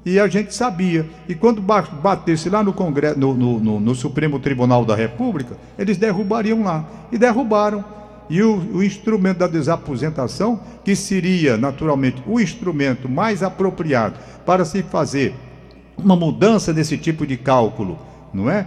e 0.07 0.21
a 0.21 0.29
gente 0.29 0.55
sabia. 0.55 1.05
E 1.29 1.35
quando 1.35 1.61
ba- 1.61 1.83
batesse 1.83 2.49
lá 2.49 2.63
no, 2.63 2.73
Congresso, 2.73 3.19
no, 3.19 3.35
no- 3.35 3.59
no- 3.59 3.81
no 3.81 3.95
Supremo 3.95 4.39
Tribunal 4.39 4.85
da 4.85 4.95
República, 4.95 5.57
eles 5.77 5.97
derrubariam 5.97 6.63
lá. 6.63 6.85
E 7.11 7.19
derrubaram. 7.19 7.85
E 8.31 8.41
o, 8.43 8.57
o 8.77 8.83
instrumento 8.85 9.39
da 9.39 9.49
desaposentação, 9.49 10.61
que 10.85 10.95
seria 10.95 11.57
naturalmente 11.57 12.23
o 12.27 12.41
instrumento 12.41 13.09
mais 13.09 13.43
apropriado 13.43 14.15
para 14.45 14.65
se 14.65 14.83
fazer 14.85 15.35
uma 15.97 16.15
mudança 16.15 16.73
nesse 16.73 16.97
tipo 16.97 17.27
de 17.27 17.37
cálculo, 17.37 17.99
não 18.33 18.49
é? 18.49 18.65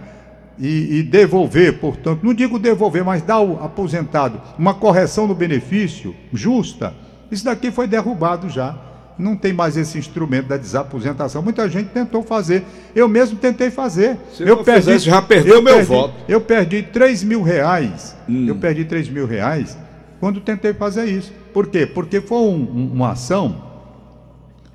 E, 0.58 0.98
e 0.98 1.02
devolver, 1.02 1.78
portanto, 1.78 2.20
não 2.22 2.34
digo 2.34 2.58
devolver, 2.58 3.02
mas 3.02 3.22
dar 3.22 3.34
ao 3.36 3.64
aposentado 3.64 4.38
uma 4.58 4.74
correção 4.74 5.26
no 5.26 5.34
benefício 5.34 6.14
justa. 6.34 6.92
Isso 7.30 7.44
daqui 7.46 7.70
foi 7.70 7.86
derrubado 7.86 8.48
já. 8.50 8.76
Não 9.18 9.36
tem 9.36 9.52
mais 9.52 9.76
esse 9.76 9.98
instrumento 9.98 10.46
da 10.48 10.56
desaposentação. 10.56 11.42
Muita 11.42 11.68
gente 11.68 11.88
tentou 11.90 12.22
fazer. 12.22 12.64
Eu 12.94 13.06
mesmo 13.06 13.36
tentei 13.38 13.70
fazer. 13.70 14.16
Se 14.32 14.42
eu 14.42 14.56
não 14.56 14.64
fizesse, 14.64 15.04
já 15.06 15.20
perdeu 15.20 15.56
eu 15.56 15.62
meu 15.62 15.74
perdi- 15.74 15.88
voto. 15.88 16.14
Eu 16.26 16.40
perdi 16.40 16.82
3 16.82 17.22
mil 17.22 17.42
reais. 17.42 18.16
Hum. 18.28 18.46
Eu 18.48 18.56
perdi 18.56 18.84
3 18.86 19.08
mil 19.10 19.26
reais 19.26 19.76
quando 20.18 20.40
tentei 20.40 20.72
fazer 20.72 21.04
isso. 21.04 21.32
Por 21.52 21.66
quê? 21.66 21.84
Porque 21.86 22.20
foi 22.20 22.38
um- 22.38 22.62
um- 22.62 22.90
uma 22.94 23.10
ação 23.12 23.68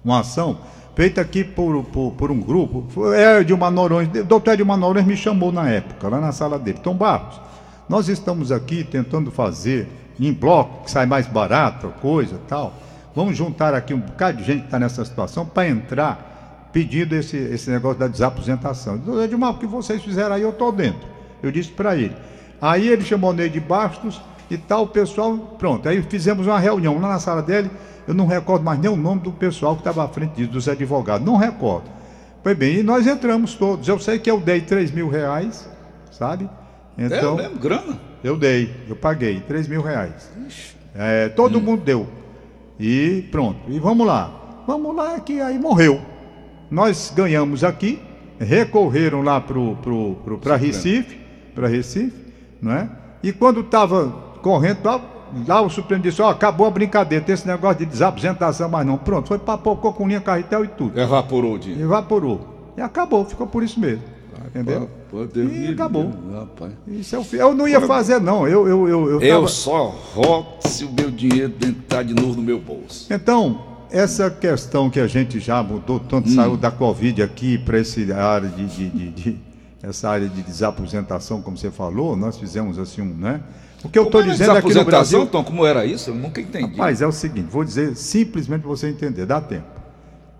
uma 0.04 0.20
ação 0.20 0.60
feita 0.96 1.20
aqui 1.22 1.44
por, 1.44 1.84
por, 1.86 2.12
por 2.12 2.30
um 2.32 2.40
grupo. 2.40 2.86
Foi 2.90 3.18
é 3.18 3.40
Edilmar 3.42 3.72
Noronha, 3.72 4.08
o 4.22 4.24
doutor 4.24 4.54
Edilmar 4.54 4.78
Noronha 4.78 5.06
me 5.06 5.18
chamou 5.18 5.52
na 5.52 5.68
época, 5.70 6.08
lá 6.08 6.22
na 6.22 6.32
sala 6.32 6.60
dele. 6.60 6.78
Tom 6.82 6.94
Barros, 6.94 7.42
nós 7.90 8.08
estamos 8.08 8.52
aqui 8.52 8.84
tentando 8.84 9.32
fazer 9.32 9.88
em 10.20 10.32
bloco, 10.32 10.84
que 10.86 10.92
sai 10.92 11.06
mais 11.08 11.26
barato, 11.28 11.92
coisa 12.02 12.40
tal. 12.48 12.74
Vamos 13.16 13.38
juntar 13.38 13.74
aqui 13.74 13.94
um 13.94 14.00
bocado 14.00 14.38
de 14.40 14.44
gente 14.44 14.60
que 14.62 14.66
está 14.66 14.78
nessa 14.78 15.04
situação 15.06 15.46
para 15.46 15.68
entrar 15.70 16.70
pedindo 16.74 17.16
esse, 17.16 17.38
esse 17.38 17.70
negócio 17.70 17.98
da 18.00 18.08
desaposentação. 18.08 18.98
Doutor 18.98 19.24
Edilmar, 19.24 19.52
o 19.52 19.58
que 19.58 19.66
vocês 19.66 20.04
fizeram 20.04 20.36
aí, 20.36 20.42
eu 20.42 20.50
estou 20.50 20.72
dentro. 20.72 21.08
Eu 21.42 21.50
disse 21.52 21.70
para 21.72 21.96
ele. 21.96 22.16
Aí 22.62 22.90
ele 22.90 23.04
chamou 23.04 23.30
o 23.30 23.34
Ney 23.34 23.50
de 23.50 23.60
Bastos 23.62 24.22
e 24.52 24.58
tal, 24.58 24.84
o 24.84 24.88
pessoal, 24.88 25.38
pronto. 25.58 25.88
Aí 25.88 26.02
fizemos 26.02 26.46
uma 26.46 26.60
reunião 26.60 27.00
lá 27.00 27.10
na 27.10 27.20
sala 27.20 27.42
dele. 27.42 27.72
Eu 28.06 28.14
não 28.14 28.28
recordo 28.28 28.64
mais 28.66 28.78
nem 28.80 28.92
o 28.92 28.96
nome 28.98 29.22
do 29.22 29.32
pessoal 29.32 29.74
que 29.76 29.82
estava 29.82 30.04
à 30.04 30.08
frente 30.10 30.34
disso, 30.34 30.52
dos 30.52 30.68
advogados. 30.68 31.26
Não 31.26 31.38
recordo. 31.38 31.90
Foi 32.44 32.54
bem, 32.54 32.80
e 32.80 32.84
nós 32.84 33.08
entramos 33.08 33.56
todos. 33.56 33.88
Eu 33.88 33.98
sei 33.98 34.20
que 34.20 34.30
eu 34.30 34.40
dei 34.40 34.62
3 34.62 34.92
mil 34.92 35.08
reais, 35.10 35.68
sabe? 36.12 36.50
Então, 36.98 37.40
É 37.40 37.44
mesmo, 37.44 37.60
grana. 37.60 37.98
eu 38.24 38.38
dei, 38.38 38.72
eu 38.88 38.96
paguei 38.96 39.40
3 39.40 39.68
mil 39.68 39.82
reais. 39.82 40.30
É, 40.94 41.30
todo 41.30 41.60
mundo 41.62 41.82
deu. 41.84 42.08
E 42.80 43.24
pronto. 43.32 43.60
E 43.68 43.80
vamos 43.80 44.06
lá. 44.06 44.64
Vamos 44.68 44.96
lá 44.96 45.20
que 45.20 45.40
aí 45.40 45.60
morreu. 45.60 46.02
Nós 46.70 47.14
ganhamos 47.16 47.64
aqui, 47.64 48.02
recorreram 48.40 49.22
lá 49.22 49.40
pro, 49.40 49.76
pro, 49.78 50.16
pro, 50.24 50.38
para 50.40 50.56
Recife, 50.56 51.18
para 51.54 51.68
Recife, 51.68 52.34
não 52.62 52.72
é? 52.72 52.90
E 53.22 53.32
quando 53.32 53.62
estava 53.62 54.10
correndo, 54.42 54.80
lá, 55.48 55.62
o 55.62 55.70
Supremo 55.70 56.04
disse, 56.04 56.22
ó, 56.22 56.30
acabou 56.30 56.68
a 56.68 56.72
brincadeira, 56.72 57.24
tem 57.24 57.34
esse 57.34 57.48
negócio 57.48 57.80
de 57.80 57.86
desaposentação 57.86 58.70
mais 58.70 58.86
não. 58.86 58.98
Pronto, 58.98 59.28
foi 59.28 59.40
para 59.40 59.58
pôr 59.58 59.78
com 59.78 60.08
linha 60.08 60.22
carretel 60.22 60.66
e 60.66 60.68
tudo. 60.68 61.00
Evaporou 61.00 61.54
o 61.54 61.60
dinheiro. 61.60 61.84
Evaporou. 61.84 62.74
E 62.78 62.82
acabou, 62.82 63.24
ficou 63.26 63.48
por 63.48 63.64
isso 63.64 63.80
mesmo. 63.80 64.04
Entendeu? 64.56 64.90
Pô, 65.12 65.26
Deus 65.26 65.52
E 65.54 65.68
acabou. 65.74 66.14
rapaz. 66.34 66.72
Isso 66.88 67.14
eu, 67.16 67.24
fiz. 67.26 67.40
eu 67.40 67.54
não 67.54 67.68
ia 67.68 67.82
fazer, 67.82 68.22
não. 68.22 68.48
Eu, 68.48 68.66
eu, 68.68 68.88
eu, 68.88 69.10
eu 69.10 69.22
Eu 69.22 69.34
tava- 69.36 69.48
só 69.50 69.88
roto 70.14 70.68
se 70.70 70.86
o 70.86 70.92
meu 70.94 71.12
dinheiro 71.12 71.54
entrar 71.66 72.04
de 72.04 72.14
novo 72.14 72.36
no 72.38 72.42
meu 72.42 72.58
bolso. 72.60 73.12
Então, 73.14 73.62
essa 73.92 74.30
questão 74.32 74.90
que 74.90 75.00
a 75.00 75.08
gente 75.08 75.40
já 75.42 75.62
mudou, 75.62 76.00
tanto 76.00 76.30
saiu 76.30 76.56
da 76.56 76.72
Covid 76.72 77.22
aqui 77.22 77.58
para 77.58 77.80
essa 77.80 78.00
área 78.16 78.48
de, 78.48 78.66
de- 78.66 78.90
de- 78.90 79.10
de- 79.12 79.38
essa 79.84 80.10
área 80.10 80.28
de 80.30 80.42
desaposentação, 80.42 81.42
como 81.42 81.58
você 81.58 81.70
falou, 81.70 82.16
nós 82.16 82.38
fizemos 82.38 82.80
assim 82.80 83.02
um, 83.02 83.14
né? 83.14 83.42
O 83.84 83.90
que 83.90 84.00
eu 84.00 84.06
estou 84.06 84.24
dizendo 84.24 84.48
no 84.48 84.54
desaposentação, 84.54 84.86
Brasil, 85.20 85.26
Tom, 85.28 85.44
como 85.44 85.66
era 85.66 85.86
isso? 85.86 86.10
Eu 86.10 86.16
nunca 86.16 86.40
entendi. 86.42 86.72
rapaz, 86.72 87.02
é 87.02 87.08
o 87.08 87.12
seguinte, 87.12 87.48
vou 87.52 87.64
dizer 87.64 87.96
simplesmente 87.96 88.62
para 88.62 88.70
você 88.70 88.88
entender, 88.90 89.26
dá 89.28 89.40
tempo. 89.42 89.66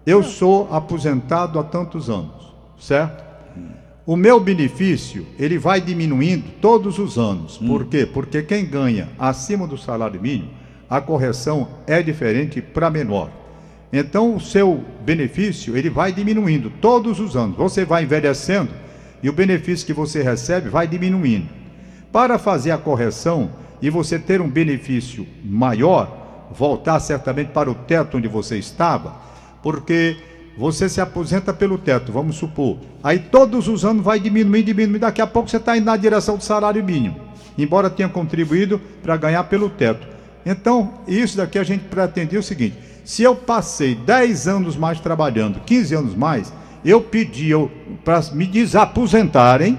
Eu 0.06 0.24
sou 0.24 0.68
aposentado 0.74 1.60
há 1.60 1.64
tantos 1.64 2.10
anos, 2.10 2.56
certo? 2.80 3.24
O 4.06 4.16
meu 4.16 4.40
benefício, 4.40 5.26
ele 5.40 5.58
vai 5.58 5.82
diminuindo 5.82 6.52
todos 6.62 7.00
os 7.00 7.18
anos. 7.18 7.58
Por 7.58 7.86
quê? 7.86 8.06
Porque 8.06 8.44
quem 8.44 8.64
ganha 8.64 9.10
acima 9.18 9.66
do 9.66 9.80
salário 9.80 10.22
mínimo, 10.22 10.52
a 10.88 11.02
correção 11.02 11.68
é 11.88 12.04
diferente 12.04 12.62
para 12.62 12.92
menor. 12.92 13.32
Então, 13.92 14.36
o 14.36 14.40
seu 14.40 14.84
benefício, 15.04 15.76
ele 15.76 15.90
vai 15.90 16.12
diminuindo 16.12 16.70
todos 16.80 17.20
os 17.20 17.36
anos. 17.36 17.58
Você 17.58 17.84
vai 17.84 18.04
envelhecendo 18.04 18.70
e 19.24 19.30
o 19.30 19.34
benefício 19.34 19.88
que 19.88 19.94
você 19.94 20.22
recebe 20.22 20.70
vai 20.70 20.88
diminuindo. 20.88 21.50
Para 22.12 22.38
fazer 22.38 22.70
a 22.70 22.78
correção 22.78 23.50
e 23.82 23.90
você 23.90 24.20
ter 24.20 24.40
um 24.40 24.48
benefício 24.48 25.26
maior, 25.44 26.48
voltar 26.52 27.00
certamente 27.00 27.48
para 27.50 27.72
o 27.72 27.76
teto 27.76 28.18
onde 28.18 28.28
você 28.28 28.60
estava, 28.60 29.16
porque 29.64 30.18
você 30.58 30.88
se 30.88 31.02
aposenta 31.02 31.54
pelo 31.54 31.78
teto, 31.78 32.12
vamos 32.12 32.38
supor. 32.38 32.78
Aí 33.04 33.20
todos 33.20 33.68
os 33.68 33.84
anos 33.84 34.04
vai 34.04 34.20
diminuindo, 34.20 34.66
diminuindo. 34.66 35.00
Daqui 35.00 35.22
a 35.22 35.28
pouco 35.28 35.50
você 35.50 35.58
está 35.58 35.78
indo 35.78 35.86
na 35.86 35.98
direção 35.98 36.38
do 36.38 36.44
salário 36.44 36.84
mínimo, 36.84 37.20
embora 37.58 37.90
tenha 37.90 38.08
contribuído 38.08 38.80
para 39.04 39.18
ganhar 39.18 39.44
pelo 39.46 39.70
teto. 39.70 40.08
Então, 40.46 40.94
isso 41.08 41.38
daqui 41.38 41.60
a 41.60 41.64
gente 41.64 41.86
pretendia 41.86 42.40
o 42.40 42.44
seguinte: 42.44 42.78
se 43.04 43.24
eu 43.24 43.36
passei 43.36 43.96
10 43.96 44.48
anos 44.48 44.78
mais 44.78 45.00
trabalhando, 45.00 45.60
15 45.60 45.96
anos 45.96 46.16
mais, 46.16 46.54
eu 46.84 47.02
pedi 47.02 47.50
para 48.04 48.22
me 48.32 48.46
desaposentarem, 48.46 49.78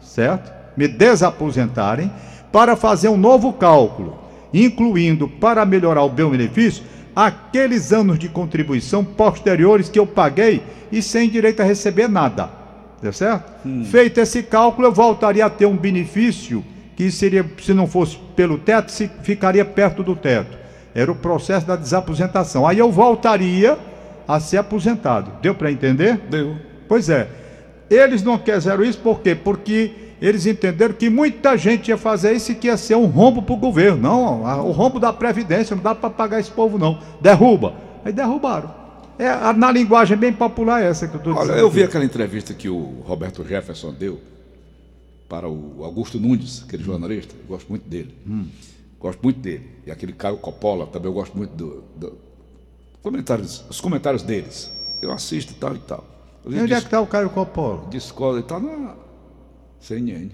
certo? 0.00 0.52
Me 0.76 0.88
desaposentarem 0.88 2.10
para 2.52 2.76
fazer 2.76 3.08
um 3.08 3.16
novo 3.16 3.52
cálculo, 3.52 4.18
incluindo 4.54 5.28
para 5.28 5.66
melhorar 5.66 6.04
o 6.04 6.12
meu 6.12 6.30
benefício 6.30 6.84
aqueles 7.16 7.94
anos 7.94 8.18
de 8.18 8.28
contribuição 8.28 9.02
posteriores 9.02 9.88
que 9.88 9.98
eu 9.98 10.06
paguei 10.06 10.62
e 10.92 11.00
sem 11.00 11.30
direito 11.30 11.62
a 11.62 11.64
receber 11.64 12.08
nada. 12.08 12.50
Tá 13.00 13.10
certo? 13.10 13.52
Feito 13.84 14.20
esse 14.20 14.42
cálculo, 14.42 14.88
eu 14.88 14.92
voltaria 14.92 15.46
a 15.46 15.50
ter 15.50 15.64
um 15.64 15.76
benefício 15.76 16.62
que 16.94 17.10
seria, 17.10 17.44
se 17.62 17.72
não 17.72 17.86
fosse 17.86 18.18
pelo 18.34 18.58
teto, 18.58 18.92
se 18.92 19.10
ficaria 19.22 19.64
perto 19.64 20.02
do 20.02 20.14
teto. 20.14 20.58
Era 20.94 21.10
o 21.10 21.14
processo 21.14 21.66
da 21.66 21.76
desaposentação. 21.76 22.66
Aí 22.66 22.78
eu 22.78 22.90
voltaria 22.90 23.78
a 24.26 24.40
ser 24.40 24.58
aposentado. 24.58 25.30
Deu 25.40 25.54
para 25.54 25.70
entender? 25.70 26.18
Deu. 26.30 26.56
Pois 26.88 27.08
é. 27.08 27.28
Eles 27.88 28.22
não 28.22 28.38
quiseram 28.38 28.82
isso 28.82 28.98
por 28.98 29.20
quê? 29.20 29.34
Porque 29.34 29.92
eles 30.20 30.46
entenderam 30.46 30.94
que 30.94 31.10
muita 31.10 31.56
gente 31.56 31.88
ia 31.88 31.98
fazer 31.98 32.32
isso 32.32 32.52
e 32.52 32.54
que 32.54 32.68
ia 32.68 32.76
ser 32.76 32.96
um 32.96 33.06
rombo 33.06 33.42
para 33.42 33.54
o 33.54 33.58
governo. 33.58 34.00
Não, 34.00 34.66
o 34.66 34.72
rombo 34.72 34.98
da 34.98 35.12
Previdência, 35.12 35.76
não 35.76 35.82
dá 35.82 35.94
para 35.94 36.08
pagar 36.08 36.40
esse 36.40 36.50
povo, 36.50 36.78
não. 36.78 36.98
Derruba. 37.20 37.74
Aí 38.04 38.12
derrubaram. 38.12 38.74
É, 39.18 39.52
na 39.52 39.72
linguagem 39.72 40.16
bem 40.16 40.32
popular 40.32 40.82
essa 40.82 41.08
que 41.08 41.14
eu 41.14 41.18
estou 41.18 41.34
dizendo. 41.34 41.52
Olha, 41.52 41.58
eu 41.58 41.70
vi 41.70 41.82
aquela 41.82 42.04
entrevista 42.04 42.52
que 42.52 42.68
o 42.68 43.02
Roberto 43.04 43.44
Jefferson 43.44 43.92
deu 43.92 44.20
para 45.28 45.48
o 45.48 45.82
Augusto 45.82 46.20
Nunes, 46.20 46.62
aquele 46.66 46.82
hum. 46.82 46.86
jornalista, 46.86 47.34
eu 47.34 47.46
gosto 47.48 47.68
muito 47.68 47.88
dele. 47.88 48.14
Hum. 48.26 48.46
Gosto 49.00 49.20
muito 49.22 49.40
dele. 49.40 49.68
E 49.86 49.90
aquele 49.90 50.12
Caio 50.12 50.36
Coppola, 50.38 50.86
também 50.86 51.08
eu 51.08 51.14
gosto 51.14 51.36
muito 51.36 51.54
do, 51.54 51.84
do 51.96 52.18
comentários, 53.02 53.64
os 53.68 53.80
comentários 53.80 54.22
deles. 54.22 54.70
Eu 55.00 55.12
assisto 55.12 55.52
e 55.52 55.56
tal 55.56 55.74
e 55.74 55.78
tal. 55.78 56.04
E 56.46 56.60
onde 56.60 56.72
é 56.72 56.78
que 56.78 56.86
está 56.86 57.00
o 57.00 57.06
Caio 57.06 57.28
Coppola? 57.30 57.88
Escola, 57.92 58.34
ele 58.34 58.42
está 58.42 58.58
na 58.58 58.94
CNN. 59.80 60.30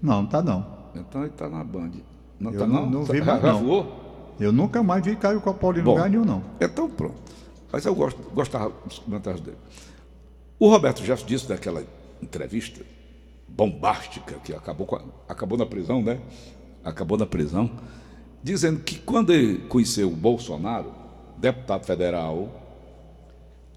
Não, 0.00 0.18
não 0.18 0.24
está 0.24 0.42
não. 0.42 0.66
Então 0.94 1.22
ele 1.22 1.30
está 1.30 1.48
na 1.48 1.64
Band. 1.64 1.92
Não 2.38 2.50
está 2.50 2.66
não? 2.66 2.88
Não 2.88 3.04
vi 3.04 3.22
mais, 3.22 3.42
não. 3.42 3.64
Voou? 3.64 4.04
Eu 4.38 4.52
nunca 4.52 4.82
mais 4.82 5.04
vi 5.04 5.16
Caio 5.16 5.40
Coppola 5.40 5.78
em 5.78 5.82
Bom, 5.82 5.92
lugar 5.92 6.10
nenhum, 6.10 6.24
não. 6.24 6.42
Então 6.60 6.88
pronto. 6.90 7.14
Mas 7.70 7.84
eu 7.84 7.94
gosto, 7.94 8.20
gostava 8.30 8.72
dos 8.86 8.98
comentários 8.98 9.40
dele. 9.40 9.56
O 10.58 10.68
Roberto 10.68 10.98
Jefferson 11.00 11.26
disse 11.26 11.48
naquela 11.48 11.82
entrevista 12.22 12.80
bombástica 13.48 14.34
que 14.44 14.52
acabou, 14.52 14.88
a, 14.96 15.32
acabou 15.32 15.58
na 15.58 15.66
prisão, 15.66 16.02
né? 16.02 16.20
Acabou 16.84 17.16
na 17.16 17.26
prisão, 17.26 17.70
dizendo 18.42 18.80
que 18.80 18.98
quando 18.98 19.32
ele 19.32 19.58
conheceu 19.68 20.08
o 20.08 20.16
Bolsonaro, 20.16 20.92
deputado 21.38 21.84
federal, 21.84 22.48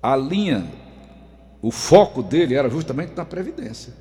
a 0.02 0.16
linha, 0.16 0.70
o 1.62 1.72
foco 1.72 2.22
dele 2.22 2.56
era 2.56 2.70
justamente 2.70 3.14
na 3.16 3.26
Previdência. 3.26 3.94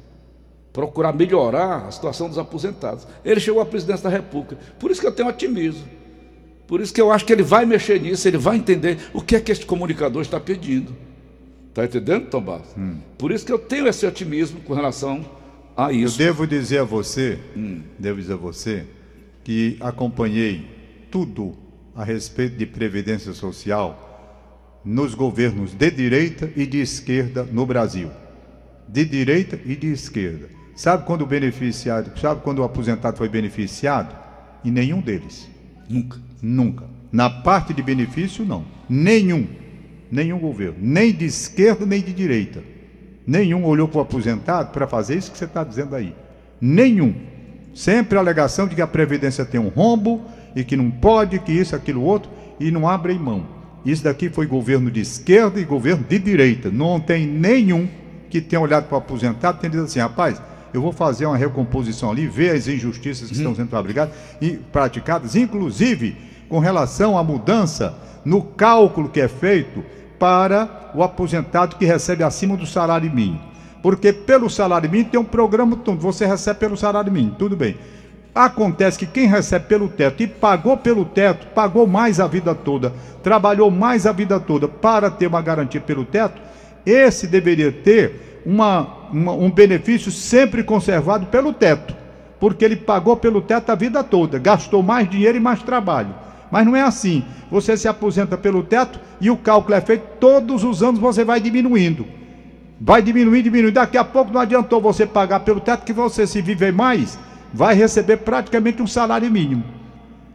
Procurar 0.77 1.15
melhorar 1.15 1.87
a 1.87 1.91
situação 1.91 2.29
dos 2.29 2.37
aposentados. 2.37 3.09
Ele 3.25 3.41
chegou 3.41 3.63
à 3.63 3.65
presidência 3.65 4.11
da 4.11 4.15
República. 4.15 4.59
Por 4.79 4.91
isso 4.91 5.01
que 5.01 5.07
eu 5.07 5.13
tenho 5.13 5.27
otimismo. 5.27 5.89
Por 6.67 6.83
isso 6.83 6.93
que 6.93 7.01
eu 7.01 7.11
acho 7.11 7.25
que 7.25 7.33
ele 7.33 7.43
vai 7.43 7.65
mexer 7.65 7.99
nisso, 7.99 8.29
ele 8.29 8.37
vai 8.37 8.59
entender 8.59 8.99
o 9.15 9.23
que 9.23 9.35
é 9.35 9.41
que 9.41 9.51
este 9.51 9.65
comunicador 9.65 10.21
está 10.21 10.39
pedindo. 10.39 10.95
Está 11.71 11.87
entendendo, 11.87 12.29
Tom 12.29 12.43
Barros? 12.43 12.69
Hum. 12.77 12.99
Por 13.17 13.33
isso 13.33 13.47
que 13.47 13.51
eu 13.51 13.59
tenho 13.59 13.89
esse 13.89 14.05
otimismo 14.05 14.61
com 14.61 14.75
relação 14.75 15.25
a 15.75 15.91
isso. 15.93 16.21
Eu 16.21 16.27
devo 16.27 16.47
dizer 16.47 16.81
a 16.81 16.85
você, 16.85 17.39
hum. 17.57 17.81
devo 17.99 18.21
dizer 18.21 18.35
a 18.35 18.37
você, 18.37 18.85
que 19.43 19.79
acompanhei 19.81 20.67
tudo 21.11 21.57
a 21.95 22.05
respeito 22.05 22.59
de 22.59 22.67
previdência 22.67 23.33
social 23.33 24.83
nos 24.85 25.15
governos 25.15 25.73
de 25.73 25.91
direita 25.91 26.53
e 26.55 26.67
de 26.67 26.83
esquerda 26.83 27.45
no 27.45 27.65
Brasil. 27.65 28.11
De 28.87 29.07
direita 29.07 29.59
e 29.65 29.75
de 29.75 29.87
esquerda. 29.87 30.57
Sabe 30.77 31.07
quando 31.07 31.23
o 31.23 31.27
beneficiário, 31.27 32.13
sabe 32.21 32.43
quando 32.43 32.59
o 32.59 32.63
aposentado 32.63 33.17
foi 33.17 33.31
beneficiado? 33.31 34.15
Em 34.63 34.71
nenhum 34.71 35.01
deles. 35.01 35.49
Nunca. 35.89 36.19
Nunca. 36.43 36.85
Na 37.11 37.31
parte 37.31 37.73
de 37.73 37.83
benefício, 37.83 38.45
não. 38.45 38.63
Nenhum. 38.87 39.47
Nenhum 40.13 40.39
governo. 40.39 40.77
Nem 40.79 41.15
de 41.15 41.25
esquerda, 41.25 41.87
nem 41.87 42.03
de 42.03 42.13
direita. 42.13 42.63
Nenhum 43.27 43.65
olhou 43.65 43.89
para 43.89 43.99
o 43.99 44.03
aposentado 44.03 44.71
para 44.71 44.87
fazer 44.87 45.17
isso 45.17 45.33
que 45.33 45.39
você 45.39 45.47
está 45.47 45.65
dizendo 45.65 45.97
aí. 45.97 46.15
Nenhum. 46.61 47.15
Sempre 47.75 48.19
a 48.19 48.21
alegação 48.21 48.69
de 48.69 48.75
que 48.75 48.83
a 48.83 48.87
Previdência 48.87 49.47
tem 49.47 49.59
um 49.59 49.69
rombo 49.69 50.27
e 50.55 50.63
que 50.63 50.77
não 50.77 50.91
pode, 50.91 51.39
que 51.39 51.53
isso, 51.53 51.75
aquilo, 51.75 52.03
outro, 52.03 52.31
e 52.61 52.71
não 52.71 52.87
abrem 52.87 53.19
mão. 53.19 53.47
Isso 53.83 54.05
daqui 54.05 54.29
foi 54.29 54.47
governo 54.47 54.91
de 54.91 55.01
esquerda 55.01 55.59
e 55.59 55.65
governo 55.65 56.05
de 56.07 56.19
direita. 56.19 56.71
Não 56.71 57.01
tem 57.01 57.27
nenhum 57.27 57.89
que 58.29 58.43
tenha 58.43 58.61
olhado 58.61 58.89
para 58.89 58.97
o 58.97 58.99
aposentado 58.99 59.57
e 59.57 59.61
tenha 59.63 59.71
dito 59.71 59.85
assim, 59.85 60.01
rapaz, 60.01 60.41
eu 60.73 60.83
vou 60.83 60.93
fazer 60.93 61.27
uma 61.27 61.37
recomposição 61.37 62.11
ali, 62.11 62.27
ver 62.27 62.55
as 62.55 62.67
injustiças 62.69 63.29
que 63.29 63.37
hum. 63.37 63.39
estão 63.39 63.55
sendo 63.55 63.69
fabricadas 63.69 64.15
e 64.41 64.53
praticadas, 64.53 65.37
inclusive 65.37 66.17
com 66.49 66.59
relação 66.59 67.19
à 67.19 67.25
mudança 67.25 67.95
no 68.25 68.43
cálculo 68.43 69.09
que 69.09 69.21
é 69.21 69.29
feito 69.29 69.85
para 70.19 70.91
o 70.95 71.03
aposentado 71.03 71.77
que 71.77 71.85
recebe 71.85 72.25
acima 72.25 72.57
do 72.57 72.67
salário 72.67 73.11
mínimo. 73.11 73.41
Porque 73.83 74.13
pelo 74.13 74.51
salário 74.51 74.91
mínimo 74.91 75.11
tem 75.11 75.21
um 75.21 75.25
programa, 75.25 75.79
você 75.99 76.27
recebe 76.27 76.59
pelo 76.59 76.77
salário 76.77 77.13
mínimo, 77.13 77.37
tudo 77.39 77.57
bem. 77.57 77.77
Acontece 78.35 78.99
que 78.99 79.07
quem 79.07 79.27
recebe 79.27 79.67
pelo 79.67 79.89
teto 79.89 80.23
e 80.23 80.27
pagou 80.27 80.77
pelo 80.77 81.05
teto, 81.05 81.47
pagou 81.55 81.87
mais 81.87 82.21
a 82.21 82.27
vida 82.27 82.55
toda, 82.55 82.93
trabalhou 83.23 83.71
mais 83.71 84.07
a 84.07 84.13
vida 84.13 84.39
toda 84.39 84.69
para 84.69 85.11
ter 85.11 85.27
uma 85.27 85.41
garantia 85.41 85.81
pelo 85.81 86.05
teto, 86.05 86.41
esse 86.85 87.27
deveria 87.27 87.73
ter 87.73 88.36
uma, 88.47 89.09
uma, 89.13 89.33
um 89.33 89.51
benefício 89.51 90.13
sempre 90.13 90.63
conservado 90.63 91.27
pelo 91.27 91.53
teto, 91.53 91.95
porque 92.39 92.65
ele 92.65 92.77
pagou 92.77 93.17
pelo 93.17 93.43
teto 93.43 93.71
a 93.71 93.75
vida 93.75 94.05
toda, 94.05 94.39
gastou 94.39 94.83
mais 94.85 95.11
dinheiro 95.11 95.37
e 95.37 95.41
mais 95.41 95.63
trabalho. 95.63 96.15
Mas 96.49 96.65
não 96.65 96.77
é 96.77 96.83
assim. 96.83 97.25
Você 97.51 97.77
se 97.77 97.89
aposenta 97.89 98.37
pelo 98.37 98.63
teto 98.63 99.01
e 99.21 99.31
o 99.31 99.37
cálculo 99.37 99.75
é 99.75 99.81
feito 99.81 100.05
todos 100.21 100.63
os 100.63 100.81
anos, 100.81 101.01
você 101.01 101.25
vai 101.25 101.41
diminuindo. 101.41 102.07
Vai 102.81 103.03
diminuindo, 103.03 103.43
diminuindo. 103.43 103.75
Daqui 103.75 103.99
a 103.99 104.05
pouco 104.05 104.33
não 104.33 104.41
adiantou 104.41 104.81
você 104.81 105.05
pagar 105.05 105.41
pelo 105.41 105.61
teto, 105.61 105.85
que 105.85 105.93
você, 105.93 106.25
se 106.25 106.41
viver 106.41 106.73
mais, 106.73 107.19
vai 107.53 107.75
receber 107.75 108.19
praticamente 108.19 108.81
um 108.81 108.87
salário 108.87 109.31
mínimo. 109.31 109.65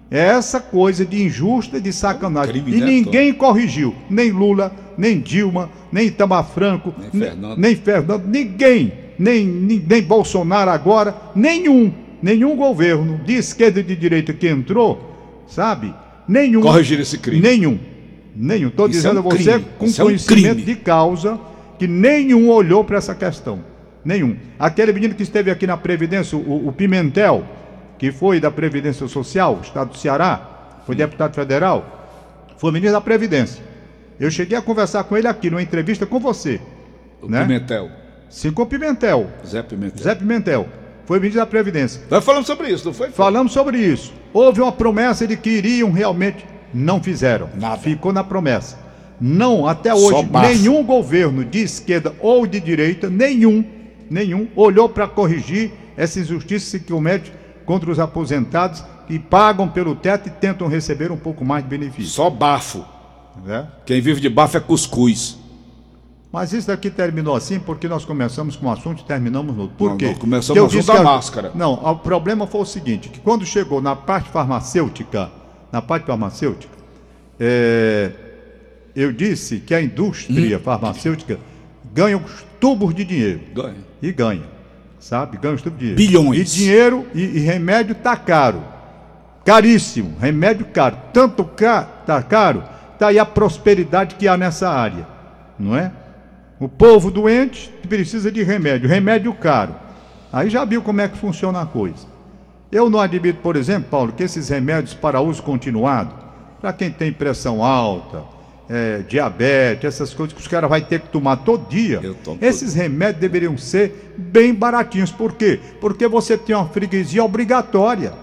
É 0.09 0.19
essa 0.19 0.59
coisa 0.59 1.05
de 1.05 1.23
injusta 1.23 1.77
e 1.77 1.81
de 1.81 1.93
sacanagem. 1.93 2.61
e 2.67 2.81
ninguém 2.81 3.31
corrigiu. 3.33 3.95
Nem 4.09 4.31
Lula, 4.31 4.73
nem 5.01 5.19
Dilma, 5.19 5.67
nem 5.91 6.05
Itamar 6.05 6.47
Franco, 6.47 6.93
nem 7.11 7.23
Fernando. 7.23 7.57
nem 7.59 7.75
Fernando, 7.75 8.27
ninguém. 8.27 8.93
Nem, 9.17 9.47
nem, 9.47 9.79
nem 9.79 10.01
Bolsonaro 10.03 10.69
agora, 10.69 11.15
nenhum. 11.35 11.91
Nenhum 12.21 12.55
governo 12.55 13.19
de 13.25 13.33
esquerda 13.33 13.79
e 13.79 13.83
de 13.83 13.95
direita 13.95 14.31
que 14.31 14.47
entrou, 14.47 15.43
sabe? 15.47 15.91
Nenhum. 16.27 16.61
Corrigir 16.61 16.99
esse 16.99 17.17
crime. 17.17 17.41
Nenhum. 17.41 17.79
Nenhum. 18.35 18.67
Estou 18.67 18.87
dizendo 18.87 19.17
é 19.17 19.23
um 19.23 19.27
a 19.27 19.33
você 19.33 19.53
crime. 19.53 19.65
com 19.79 19.85
Isso 19.85 20.03
conhecimento 20.03 20.59
é 20.59 20.61
um 20.61 20.65
de 20.65 20.75
causa 20.75 21.39
que 21.79 21.87
nenhum 21.87 22.49
olhou 22.49 22.83
para 22.83 22.99
essa 22.99 23.15
questão. 23.15 23.59
Nenhum. 24.05 24.35
Aquele 24.59 24.93
menino 24.93 25.15
que 25.15 25.23
esteve 25.23 25.49
aqui 25.49 25.65
na 25.65 25.77
Previdência, 25.77 26.37
o, 26.37 26.67
o, 26.67 26.71
Pimentel, 26.71 27.43
que 27.97 28.11
foi 28.11 28.39
da 28.39 28.51
Previdência 28.51 29.07
Social, 29.07 29.59
Estado 29.63 29.89
do 29.89 29.97
Ceará, 29.97 30.77
foi 30.85 30.93
deputado 30.93 31.33
federal, 31.33 32.45
foi 32.57 32.71
ministro 32.71 32.93
da 32.93 33.01
Previdência. 33.01 33.70
Eu 34.19 34.29
cheguei 34.29 34.57
a 34.57 34.61
conversar 34.61 35.03
com 35.03 35.17
ele 35.17 35.27
aqui 35.27 35.49
numa 35.49 35.61
entrevista 35.61 36.05
com 36.05 36.19
você. 36.19 36.59
O 37.21 37.27
né? 37.27 37.41
Pimentel. 37.41 37.89
Sim, 38.29 38.51
com 38.51 38.61
o 38.61 38.65
Pimentel. 38.65 39.29
Zé 39.45 39.61
Pimentel. 39.61 40.03
Zé 40.03 40.15
Pimentel. 40.15 40.69
Foi 41.05 41.19
ministro 41.19 41.41
da 41.41 41.45
Previdência. 41.45 42.01
Nós 42.09 42.23
falamos 42.23 42.47
sobre 42.47 42.69
isso, 42.69 42.85
não 42.85 42.93
foi? 42.93 43.09
Falamos 43.09 43.51
sobre 43.51 43.77
isso. 43.77 44.13
Houve 44.33 44.61
uma 44.61 44.71
promessa 44.71 45.27
de 45.27 45.35
que 45.35 45.49
iriam 45.49 45.91
realmente. 45.91 46.45
Não 46.73 47.03
fizeram. 47.03 47.49
Nada. 47.55 47.77
Ficou 47.77 48.13
na 48.13 48.23
promessa. 48.23 48.77
Não, 49.19 49.67
até 49.67 49.93
hoje, 49.93 50.27
nenhum 50.31 50.83
governo 50.83 51.45
de 51.45 51.59
esquerda 51.59 52.11
ou 52.19 52.47
de 52.47 52.59
direita, 52.59 53.07
nenhum, 53.07 53.63
nenhum, 54.09 54.47
olhou 54.55 54.89
para 54.89 55.07
corrigir 55.07 55.71
essa 55.95 56.19
injustiça 56.19 56.79
que 56.79 56.91
comete 56.91 57.31
contra 57.63 57.91
os 57.91 57.99
aposentados 57.99 58.83
que 59.05 59.19
pagam 59.19 59.67
pelo 59.67 59.95
teto 59.95 60.27
e 60.27 60.31
tentam 60.31 60.67
receber 60.67 61.11
um 61.11 61.17
pouco 61.17 61.45
mais 61.45 61.63
de 61.63 61.69
benefício. 61.69 62.11
Só 62.11 62.29
bafo. 62.29 62.83
É? 63.47 63.65
Quem 63.85 64.01
vive 64.01 64.19
de 64.19 64.29
bafo 64.29 64.57
é 64.57 64.59
cuscuz. 64.59 65.37
Mas 66.31 66.53
isso 66.53 66.67
daqui 66.67 66.89
terminou 66.89 67.35
assim 67.35 67.59
porque 67.59 67.87
nós 67.87 68.05
começamos 68.05 68.55
com 68.55 68.67
um 68.67 68.71
assunto 68.71 69.01
e 69.01 69.05
terminamos 69.05 69.53
no 69.53 69.63
outro. 69.63 69.77
Por 69.77 69.97
quê? 69.97 70.07
Não, 70.07 70.15
começamos 70.15 70.59
com 70.59 70.77
o 70.77 70.79
assunto 70.79 70.97
da 70.97 71.03
máscara. 71.03 71.51
Não, 71.53 71.73
o 71.73 71.95
problema 71.97 72.47
foi 72.47 72.61
o 72.61 72.65
seguinte, 72.65 73.09
que 73.09 73.19
quando 73.19 73.45
chegou 73.45 73.81
na 73.81 73.95
parte 73.95 74.29
farmacêutica, 74.29 75.29
na 75.71 75.81
parte 75.81 76.05
farmacêutica, 76.05 76.73
é, 77.37 78.11
eu 78.95 79.11
disse 79.11 79.59
que 79.59 79.73
a 79.73 79.81
indústria 79.81 80.57
hum. 80.57 80.61
farmacêutica 80.61 81.37
ganha 81.93 82.17
os 82.17 82.45
tubos 82.59 82.93
de 82.93 83.03
dinheiro. 83.03 83.41
Ganha. 83.53 83.75
E 84.01 84.11
ganha. 84.13 84.43
Sabe? 84.99 85.37
Ganha 85.37 85.55
os 85.55 85.61
tubos 85.61 85.79
de 85.79 85.95
dinheiro. 85.95 85.97
Bilhões. 85.97 86.53
E 86.53 86.57
dinheiro 86.57 87.05
e, 87.13 87.21
e 87.21 87.39
remédio 87.39 87.95
tá 87.95 88.15
caro. 88.15 88.63
Caríssimo. 89.43 90.15
Remédio 90.19 90.65
caro. 90.67 90.97
Tanto 91.11 91.43
ca, 91.43 91.83
tá 91.83 92.21
caro, 92.23 92.63
tá 93.01 93.07
aí 93.07 93.17
a 93.17 93.25
prosperidade 93.25 94.13
que 94.13 94.27
há 94.27 94.37
nessa 94.37 94.69
área. 94.69 95.07
Não 95.57 95.75
é? 95.75 95.91
O 96.59 96.69
povo 96.69 97.09
doente 97.09 97.73
precisa 97.89 98.31
de 98.31 98.43
remédio, 98.43 98.87
remédio 98.87 99.33
caro. 99.33 99.73
Aí 100.31 100.51
já 100.51 100.63
viu 100.63 100.83
como 100.83 101.01
é 101.01 101.07
que 101.07 101.17
funciona 101.17 101.61
a 101.61 101.65
coisa. 101.65 102.05
Eu 102.71 102.91
não 102.91 102.99
admito, 102.99 103.39
por 103.41 103.55
exemplo, 103.55 103.89
Paulo, 103.89 104.13
que 104.13 104.21
esses 104.21 104.49
remédios 104.49 104.93
para 104.93 105.19
uso 105.19 105.41
continuado, 105.41 106.13
para 106.61 106.71
quem 106.71 106.91
tem 106.91 107.11
pressão 107.11 107.63
alta, 107.63 108.23
é, 108.69 108.99
diabetes, 108.99 109.83
essas 109.83 110.13
coisas 110.13 110.31
que 110.31 110.39
os 110.39 110.47
caras 110.47 110.69
vão 110.69 110.79
ter 110.79 110.99
que 110.99 111.09
tomar 111.09 111.37
todo 111.37 111.67
dia, 111.67 111.99
esses 112.39 112.75
remédios 112.75 113.19
deveriam 113.19 113.57
ser 113.57 114.13
bem 114.15 114.53
baratinhos. 114.53 115.11
Por 115.11 115.33
quê? 115.33 115.59
Porque 115.81 116.07
você 116.07 116.37
tem 116.37 116.55
uma 116.55 116.67
freguesia 116.67 117.23
obrigatória. 117.23 118.13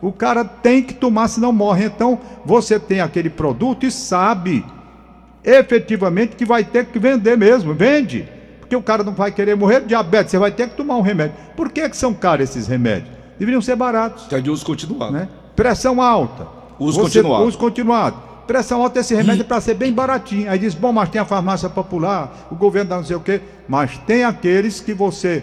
O 0.00 0.12
cara 0.12 0.44
tem 0.44 0.82
que 0.82 0.94
tomar, 0.94 1.28
senão 1.28 1.52
morre. 1.52 1.86
Então, 1.86 2.18
você 2.44 2.78
tem 2.78 3.00
aquele 3.00 3.30
produto 3.30 3.84
e 3.84 3.90
sabe 3.90 4.64
efetivamente 5.44 6.36
que 6.36 6.44
vai 6.44 6.64
ter 6.64 6.86
que 6.86 6.98
vender 6.98 7.36
mesmo. 7.36 7.74
Vende. 7.74 8.28
Porque 8.60 8.76
o 8.76 8.82
cara 8.82 9.02
não 9.02 9.14
vai 9.14 9.32
querer 9.32 9.56
morrer 9.56 9.80
de 9.80 9.88
diabetes, 9.88 10.30
você 10.30 10.38
vai 10.38 10.50
ter 10.50 10.68
que 10.68 10.76
tomar 10.76 10.96
um 10.96 11.00
remédio. 11.00 11.34
Por 11.56 11.70
que, 11.70 11.88
que 11.88 11.96
são 11.96 12.12
caros 12.12 12.50
esses 12.50 12.66
remédios? 12.66 13.10
Deveriam 13.38 13.62
ser 13.62 13.76
baratos. 13.76 14.26
Que 14.26 14.34
é 14.34 14.40
de 14.40 14.50
uso 14.50 14.64
continuado. 14.64 15.12
Né? 15.12 15.28
Pressão 15.56 16.02
alta. 16.02 16.46
Uso 16.78 17.00
você, 17.00 17.20
continuado. 17.20 17.44
Uso 17.46 17.58
continuado. 17.58 18.16
pressão 18.46 18.82
alta, 18.82 19.00
esse 19.00 19.14
remédio 19.14 19.42
é 19.42 19.44
para 19.44 19.60
ser 19.60 19.74
bem 19.74 19.92
baratinho. 19.92 20.50
Aí 20.50 20.58
diz, 20.58 20.74
bom, 20.74 20.92
mas 20.92 21.08
tem 21.08 21.20
a 21.20 21.24
farmácia 21.24 21.68
popular, 21.68 22.48
o 22.50 22.54
governo 22.54 22.90
dá 22.90 22.96
não 22.96 23.04
sei 23.04 23.16
o 23.16 23.20
quê. 23.20 23.40
Mas 23.66 23.96
tem 24.06 24.24
aqueles 24.24 24.80
que 24.80 24.92
você, 24.92 25.42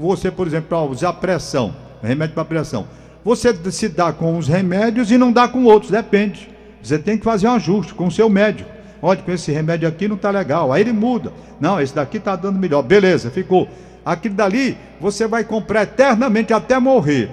você, 0.00 0.30
por 0.30 0.46
exemplo, 0.46 0.68
para 0.68 0.80
usar 0.82 1.12
pressão, 1.14 1.74
remédio 2.02 2.34
para 2.34 2.44
pressão. 2.44 2.86
Você 3.24 3.54
se 3.70 3.88
dá 3.88 4.12
com 4.12 4.36
os 4.36 4.46
remédios 4.46 5.10
e 5.10 5.16
não 5.16 5.32
dá 5.32 5.48
com 5.48 5.64
outros, 5.64 5.90
depende. 5.90 6.50
Você 6.82 6.98
tem 6.98 7.16
que 7.16 7.24
fazer 7.24 7.48
um 7.48 7.52
ajuste 7.52 7.94
com 7.94 8.06
o 8.06 8.10
seu 8.10 8.28
médico. 8.28 8.68
Olha, 9.00 9.22
com 9.22 9.32
esse 9.32 9.50
remédio 9.50 9.88
aqui 9.88 10.06
não 10.06 10.16
está 10.16 10.30
legal. 10.30 10.72
Aí 10.72 10.82
ele 10.82 10.92
muda. 10.92 11.32
Não, 11.58 11.80
esse 11.80 11.94
daqui 11.94 12.18
está 12.18 12.36
dando 12.36 12.58
melhor. 12.58 12.82
Beleza, 12.82 13.30
ficou. 13.30 13.68
Aquilo 14.04 14.34
dali 14.34 14.76
você 15.00 15.26
vai 15.26 15.44
comprar 15.44 15.84
eternamente 15.84 16.52
até 16.52 16.78
morrer. 16.78 17.30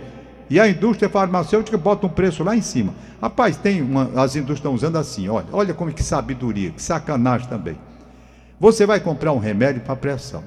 E 0.49 0.60
a 0.60 0.67
indústria 0.67 1.10
farmacêutica 1.10 1.77
bota 1.77 2.06
um 2.06 2.10
preço 2.10 2.43
lá 2.43 2.56
em 2.56 2.62
cima. 2.62 2.93
Rapaz, 3.21 3.56
tem 3.56 3.82
uma, 3.82 4.04
as 4.21 4.36
indústrias 4.36 4.58
estão 4.60 4.73
usando 4.73 4.97
assim, 4.97 5.30
olha, 5.30 5.45
olha 5.51 5.73
como 5.73 5.93
que 5.93 6.04
sabedoria, 6.04 6.71
que 6.71 6.82
sacanagem 6.82 7.47
também. 7.47 7.77
Você 8.60 8.86
vai 8.86 8.99
comprar 8.99 9.32
um 9.32 9.39
remédio 9.39 9.82
para 9.82 9.95
pressão. 9.95 10.43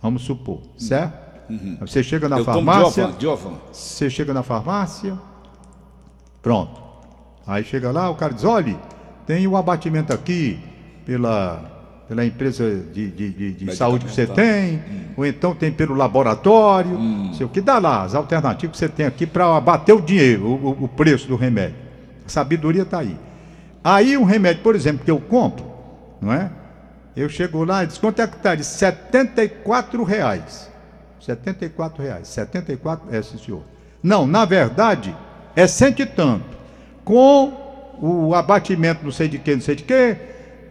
Vamos 0.00 0.22
supor, 0.22 0.60
certo? 0.78 1.23
Uhum. 1.48 1.78
Você 1.80 2.02
chega 2.02 2.28
na 2.28 2.38
Eu 2.38 2.44
farmácia. 2.44 3.10
Você 3.72 4.10
chega 4.10 4.32
na 4.32 4.42
farmácia. 4.42 5.18
Pronto. 6.42 6.82
Aí 7.46 7.64
chega 7.64 7.90
lá, 7.90 8.10
o 8.10 8.14
cara 8.14 8.32
diz, 8.32 8.44
olha, 8.44 8.76
tem 9.26 9.46
o 9.46 9.52
um 9.52 9.56
abatimento 9.56 10.12
aqui 10.12 10.58
pela 11.04 11.74
pela 12.08 12.24
empresa 12.24 12.84
de, 12.92 13.10
de, 13.10 13.30
de, 13.30 13.52
de 13.52 13.76
saúde 13.76 14.04
que 14.04 14.12
você 14.12 14.26
tem, 14.26 14.76
hum. 14.76 15.04
ou 15.16 15.26
então 15.26 15.54
tem 15.54 15.72
pelo 15.72 15.94
laboratório, 15.94 16.96
hum. 16.96 17.32
sei 17.34 17.46
o 17.46 17.48
que 17.48 17.60
dá 17.60 17.78
lá, 17.78 18.02
as 18.02 18.14
alternativas 18.14 18.72
que 18.72 18.78
você 18.78 18.88
tem 18.88 19.06
aqui 19.06 19.26
para 19.26 19.56
abater 19.56 19.94
o 19.94 20.00
dinheiro, 20.00 20.46
o, 20.46 20.84
o, 20.84 20.88
preço 20.88 21.26
do 21.26 21.36
remédio. 21.36 21.76
A 22.26 22.28
sabedoria 22.28 22.82
está 22.82 22.98
aí. 22.98 23.16
Aí 23.82 24.16
um 24.16 24.24
remédio, 24.24 24.62
por 24.62 24.74
exemplo, 24.74 25.04
que 25.04 25.10
eu 25.10 25.18
compro, 25.18 25.64
não 26.20 26.32
é? 26.32 26.50
Eu 27.16 27.28
chego 27.28 27.64
lá 27.64 27.84
e 27.84 27.86
diz, 27.86 27.96
quanto 27.96 28.20
é 28.20 28.26
que 28.26 28.36
está? 28.36 28.54
De 28.54 28.64
74 28.64 30.02
reais. 30.02 30.70
74 31.24 32.02
reais. 32.02 32.28
74, 32.28 33.14
é, 33.14 33.22
sim, 33.22 33.38
senhor. 33.38 33.62
Não, 34.02 34.26
na 34.26 34.44
verdade, 34.44 35.16
é 35.56 35.66
cento 35.66 36.00
e 36.02 36.06
tanto. 36.06 36.44
Com 37.04 37.52
o 38.00 38.34
abatimento 38.34 39.04
não 39.04 39.12
sei 39.12 39.28
de 39.28 39.38
que, 39.38 39.54
não 39.54 39.62
sei 39.62 39.76
de 39.76 39.84
que, 39.84 40.16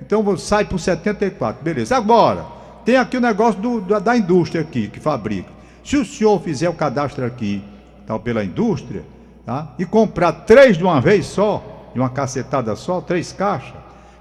então 0.01 0.37
sai 0.37 0.65
por 0.65 0.79
74, 0.79 1.63
beleza. 1.63 1.95
Agora, 1.95 2.45
tem 2.85 2.97
aqui 2.97 3.17
o 3.17 3.21
negócio 3.21 3.61
do, 3.61 3.81
da, 3.81 3.99
da, 3.99 4.17
indústria 4.17 4.61
aqui, 4.61 4.87
que 4.87 4.99
fabrica. 4.99 5.49
Se 5.83 5.97
o 5.97 6.05
senhor 6.05 6.39
fizer 6.41 6.69
o 6.69 6.73
cadastro 6.73 7.25
aqui, 7.25 7.63
tal, 8.05 8.19
pela 8.19 8.43
indústria, 8.43 9.03
tá? 9.45 9.73
e 9.79 9.85
comprar 9.85 10.31
três 10.31 10.77
de 10.77 10.83
uma 10.83 10.99
vez 10.99 11.25
só, 11.25 11.63
de 11.93 11.99
uma 11.99 12.09
cacetada 12.09 12.75
só, 12.75 13.01
três 13.01 13.31
caixas, 13.31 13.73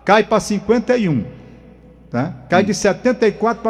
cai 0.04 0.22
para 0.22 0.40
51. 0.40 1.24
Tá? 2.10 2.34
Cai 2.48 2.62
de 2.62 2.74
74 2.74 3.62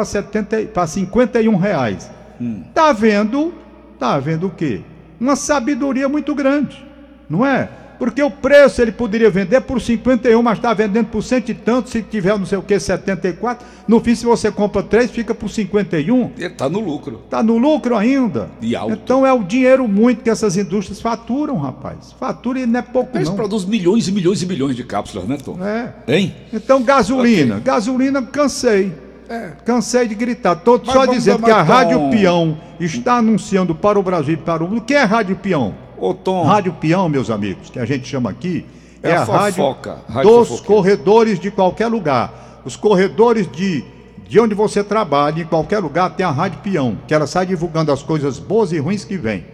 para 0.73 0.87
51 0.87 1.55
reais. 1.55 2.11
Hum. 2.43 2.63
Tá 2.73 2.91
vendo? 2.91 3.53
Tá 3.97 4.19
vendo 4.19 4.47
o 4.47 4.49
quê? 4.49 4.81
Uma 5.19 5.35
sabedoria 5.35 6.09
muito 6.09 6.35
grande, 6.35 6.83
não 7.29 7.45
é? 7.45 7.69
Porque 7.97 8.21
o 8.21 8.29
preço 8.29 8.81
ele 8.81 8.91
poderia 8.91 9.29
vender 9.29 9.61
por 9.61 9.79
51, 9.79 10.41
mas 10.41 10.57
está 10.57 10.73
vendendo 10.73 11.05
por 11.05 11.21
cento 11.23 11.49
e 11.49 11.53
tanto, 11.53 11.89
se 11.89 12.01
tiver 12.01 12.37
não 12.37 12.45
sei 12.45 12.57
o 12.57 12.61
que, 12.61 12.77
74. 12.77 13.65
No 13.87 14.01
fim, 14.01 14.13
se 14.13 14.25
você 14.25 14.51
compra 14.51 14.83
três, 14.83 15.09
fica 15.09 15.33
por 15.33 15.49
51. 15.49 16.31
Ele 16.35 16.47
está 16.47 16.67
no 16.67 16.81
lucro. 16.81 17.21
Está 17.23 17.41
no 17.41 17.57
lucro 17.57 17.95
ainda. 17.95 18.49
E 18.61 18.75
alto. 18.75 18.91
Então 18.93 19.25
é 19.25 19.31
o 19.31 19.41
dinheiro 19.43 19.87
muito 19.87 20.21
que 20.21 20.29
essas 20.29 20.57
indústrias 20.57 20.99
faturam, 20.99 21.55
rapaz. 21.57 22.13
Fatura 22.19 22.59
e 22.59 22.65
não 22.65 22.79
é 22.79 22.81
pouco 22.81 23.15
Eles 23.15 23.29
não. 23.29 23.37
produzem 23.37 23.69
milhões 23.69 24.07
e 24.07 24.11
milhões 24.11 24.41
e 24.41 24.45
milhões 24.47 24.75
de 24.75 24.83
cápsulas, 24.83 25.25
né, 25.25 25.37
Tom? 25.37 25.57
É. 25.63 25.93
Hein? 26.07 26.35
Então 26.51 26.83
gasolina. 26.83 27.55
Okay. 27.55 27.65
Gasolina, 27.65 28.21
cansei. 28.21 28.91
É. 29.29 29.51
Cansei 29.65 30.07
de 30.07 30.15
gritar. 30.15 30.53
Estou 30.53 30.83
só 30.83 31.05
dizendo 31.05 31.43
que 31.43 31.51
a 31.51 31.61
Rádio 31.61 32.09
Peão 32.09 32.57
está 32.79 33.15
anunciando 33.15 33.73
para 33.73 33.99
o 33.99 34.03
Brasil 34.03 34.33
e 34.33 34.37
para 34.37 34.63
o 34.63 34.67
mundo. 34.67 34.79
O 34.79 34.81
que 34.81 34.93
é 34.93 35.03
Rádio 35.03 35.35
Peão? 35.35 35.75
Ô, 35.97 36.13
Tom. 36.13 36.43
Rádio 36.43 36.73
Peão, 36.73 37.07
meus 37.07 37.29
amigos, 37.29 37.69
que 37.69 37.79
a 37.79 37.85
gente 37.85 38.07
chama 38.07 38.29
aqui, 38.29 38.65
é, 39.01 39.11
é 39.11 39.15
a, 39.15 39.23
a 39.23 39.25
fofoca, 39.25 39.97
rádio, 40.09 40.29
dos 40.31 40.59
corredores 40.61 41.39
de 41.39 41.49
qualquer 41.51 41.87
lugar. 41.87 42.61
Os 42.65 42.75
corredores 42.75 43.49
de, 43.51 43.83
de 44.27 44.39
onde 44.39 44.53
você 44.53 44.83
trabalha, 44.83 45.41
em 45.41 45.45
qualquer 45.45 45.79
lugar, 45.79 46.09
tem 46.11 46.25
a 46.25 46.31
Rádio 46.31 46.59
Peão, 46.59 46.97
que 47.07 47.13
ela 47.13 47.27
sai 47.27 47.45
divulgando 47.45 47.91
as 47.91 48.01
coisas 48.01 48.39
boas 48.39 48.71
e 48.71 48.79
ruins 48.79 49.05
que 49.05 49.17
vem. 49.17 49.45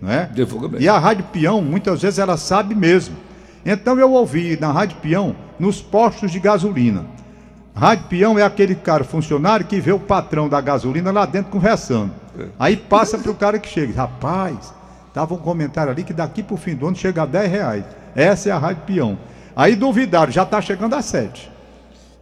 Não 0.00 0.10
é? 0.10 0.30
Divulga 0.32 0.68
bem. 0.68 0.82
E 0.82 0.88
a 0.88 0.98
Rádio 0.98 1.24
Peão, 1.32 1.62
muitas 1.62 2.02
vezes, 2.02 2.18
ela 2.18 2.36
sabe 2.36 2.74
mesmo. 2.74 3.16
Então 3.64 3.98
eu 3.98 4.12
ouvi 4.12 4.56
na 4.60 4.70
Rádio 4.70 4.98
Peão, 4.98 5.34
nos 5.58 5.80
postos 5.80 6.30
de 6.30 6.38
gasolina. 6.38 7.04
Rádio 7.76 8.06
Peão 8.08 8.38
é 8.38 8.42
aquele 8.42 8.74
cara, 8.74 9.04
funcionário, 9.04 9.66
que 9.66 9.78
vê 9.78 9.92
o 9.92 10.00
patrão 10.00 10.48
da 10.48 10.60
gasolina 10.60 11.12
lá 11.12 11.26
dentro 11.26 11.52
conversando. 11.52 12.10
É. 12.38 12.46
Aí 12.58 12.76
passa 12.76 13.18
para 13.18 13.30
o 13.30 13.34
cara 13.34 13.58
que 13.58 13.68
chega. 13.68 13.94
Rapaz, 13.94 14.74
Estava 15.16 15.32
um 15.32 15.38
comentário 15.38 15.90
ali 15.90 16.04
que 16.04 16.12
daqui 16.12 16.42
para 16.42 16.52
o 16.52 16.58
fim 16.58 16.74
do 16.74 16.88
ano 16.88 16.94
chega 16.94 17.22
a 17.22 17.26
10 17.26 17.50
reais. 17.50 17.84
Essa 18.14 18.50
é 18.50 18.52
a 18.52 18.58
Rádio 18.58 18.82
Peão. 18.84 19.18
Aí 19.56 19.74
duvidaram, 19.74 20.30
já 20.30 20.42
está 20.42 20.60
chegando 20.60 20.92
a 20.92 21.00
7. 21.00 21.50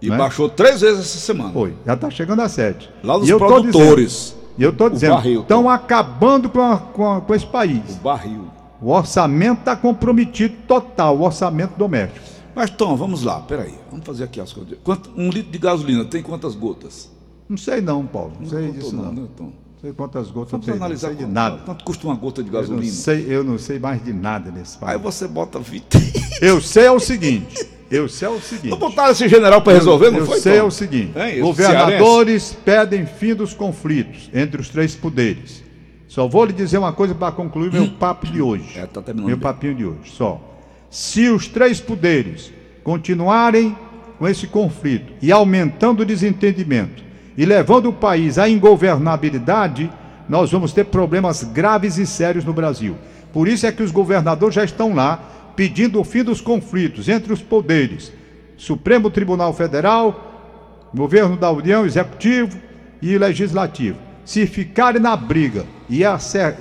E 0.00 0.08
né? 0.08 0.16
baixou 0.16 0.48
três 0.48 0.80
vezes 0.80 1.00
essa 1.00 1.18
semana. 1.18 1.52
Foi, 1.52 1.74
já 1.84 1.94
está 1.94 2.08
chegando 2.08 2.42
a 2.42 2.48
7. 2.48 2.88
Lá 3.02 3.18
dos 3.18 3.28
produtores. 3.32 4.36
e 4.56 4.62
eu 4.62 4.70
estou 4.70 4.88
dizendo, 4.88 5.40
estão 5.40 5.68
acabando 5.68 6.48
com, 6.48 6.62
a, 6.62 6.76
com, 6.76 7.14
a, 7.14 7.20
com 7.20 7.34
esse 7.34 7.46
país. 7.46 7.96
O 7.96 8.04
barril. 8.04 8.46
O 8.80 8.92
orçamento 8.92 9.58
está 9.58 9.74
comprometido 9.74 10.54
total, 10.68 11.16
o 11.16 11.22
orçamento 11.22 11.72
doméstico. 11.76 12.24
Mas, 12.54 12.70
Tom, 12.70 12.96
vamos 12.96 13.22
lá, 13.22 13.40
peraí. 13.40 13.74
Vamos 13.90 14.06
fazer 14.06 14.24
aqui 14.24 14.40
as 14.40 14.52
coisas. 14.52 14.78
Quanto, 14.82 15.10
um 15.16 15.28
litro 15.28 15.50
de 15.50 15.58
gasolina 15.58 16.04
tem 16.04 16.22
quantas 16.22 16.54
gotas? 16.54 17.10
Não 17.48 17.56
sei 17.56 17.80
não, 17.80 18.06
Paulo. 18.06 18.32
Não, 18.34 18.42
não 18.42 18.48
sei 18.48 18.70
disso 18.72 18.94
não. 18.94 19.04
não. 19.04 19.12
Né, 19.12 19.28
Tom? 19.36 19.52
sei 19.84 19.92
quantas 19.92 20.30
gotas 20.30 20.52
Vamos 20.52 20.66
tem, 20.66 20.74
analisar 20.74 21.10
não 21.10 21.16
sei 21.16 21.26
de 21.26 21.32
nada. 21.32 21.58
Quanto 21.58 21.84
custa 21.84 22.06
uma 22.06 22.14
gota 22.14 22.42
de 22.42 22.48
gasolina? 22.48 22.82
Eu 22.82 22.86
não 22.86 22.94
sei, 22.94 23.26
eu 23.28 23.44
não 23.44 23.58
sei 23.58 23.78
mais 23.78 24.02
de 24.02 24.12
nada 24.14 24.50
nesse 24.50 24.78
país. 24.78 24.92
Aí 24.94 24.98
você 24.98 25.28
bota 25.28 25.58
20. 25.58 25.84
Eu 26.40 26.60
sei 26.60 26.86
é 26.86 26.90
o 26.90 26.98
seguinte. 26.98 27.68
Eu 27.90 28.08
sei 28.08 28.26
é 28.26 28.30
o 28.30 28.40
seguinte. 28.40 28.70
Não 28.70 28.78
botaram 28.78 29.12
esse 29.12 29.28
general 29.28 29.62
para 29.62 29.74
resolver, 29.74 30.10
não 30.10 30.18
eu 30.18 30.26
foi? 30.26 30.38
Eu 30.38 30.40
sei 30.40 30.56
é 30.56 30.62
o 30.62 30.70
seguinte. 30.70 31.12
É 31.14 31.38
governadores 31.38 32.42
cearense? 32.42 32.64
pedem 32.64 33.06
fim 33.06 33.34
dos 33.34 33.54
conflitos 33.54 34.30
entre 34.34 34.60
os 34.60 34.68
três 34.68 34.96
poderes. 34.96 35.62
Só 36.08 36.26
vou 36.26 36.44
lhe 36.44 36.52
dizer 36.52 36.78
uma 36.78 36.92
coisa 36.92 37.14
para 37.14 37.30
concluir 37.30 37.70
meu 37.72 37.88
papo 37.98 38.26
de 38.26 38.42
hoje. 38.42 38.76
É, 38.76 38.86
tá 38.86 39.00
meu 39.14 39.26
bem. 39.26 39.38
papinho 39.38 39.74
de 39.74 39.84
hoje. 39.86 40.10
Só. 40.10 40.53
Se 40.94 41.28
os 41.28 41.48
três 41.48 41.80
poderes 41.80 42.52
continuarem 42.84 43.76
com 44.16 44.28
esse 44.28 44.46
conflito 44.46 45.12
e 45.20 45.32
aumentando 45.32 46.04
o 46.04 46.06
desentendimento, 46.06 47.02
e 47.36 47.44
levando 47.44 47.88
o 47.88 47.92
país 47.92 48.38
à 48.38 48.48
ingovernabilidade, 48.48 49.90
nós 50.28 50.52
vamos 50.52 50.72
ter 50.72 50.84
problemas 50.84 51.42
graves 51.42 51.98
e 51.98 52.06
sérios 52.06 52.44
no 52.44 52.52
Brasil. 52.52 52.96
Por 53.32 53.48
isso 53.48 53.66
é 53.66 53.72
que 53.72 53.82
os 53.82 53.90
governadores 53.90 54.54
já 54.54 54.62
estão 54.62 54.94
lá 54.94 55.16
pedindo 55.56 56.00
o 56.00 56.04
fim 56.04 56.22
dos 56.22 56.40
conflitos 56.40 57.08
entre 57.08 57.32
os 57.32 57.42
poderes: 57.42 58.12
Supremo 58.56 59.10
Tribunal 59.10 59.52
Federal, 59.52 60.86
Governo 60.94 61.36
da 61.36 61.50
União, 61.50 61.84
Executivo 61.84 62.56
e 63.02 63.18
Legislativo. 63.18 63.98
Se 64.24 64.46
ficarem 64.46 65.02
na 65.02 65.16
briga 65.16 65.66
e 65.90 66.02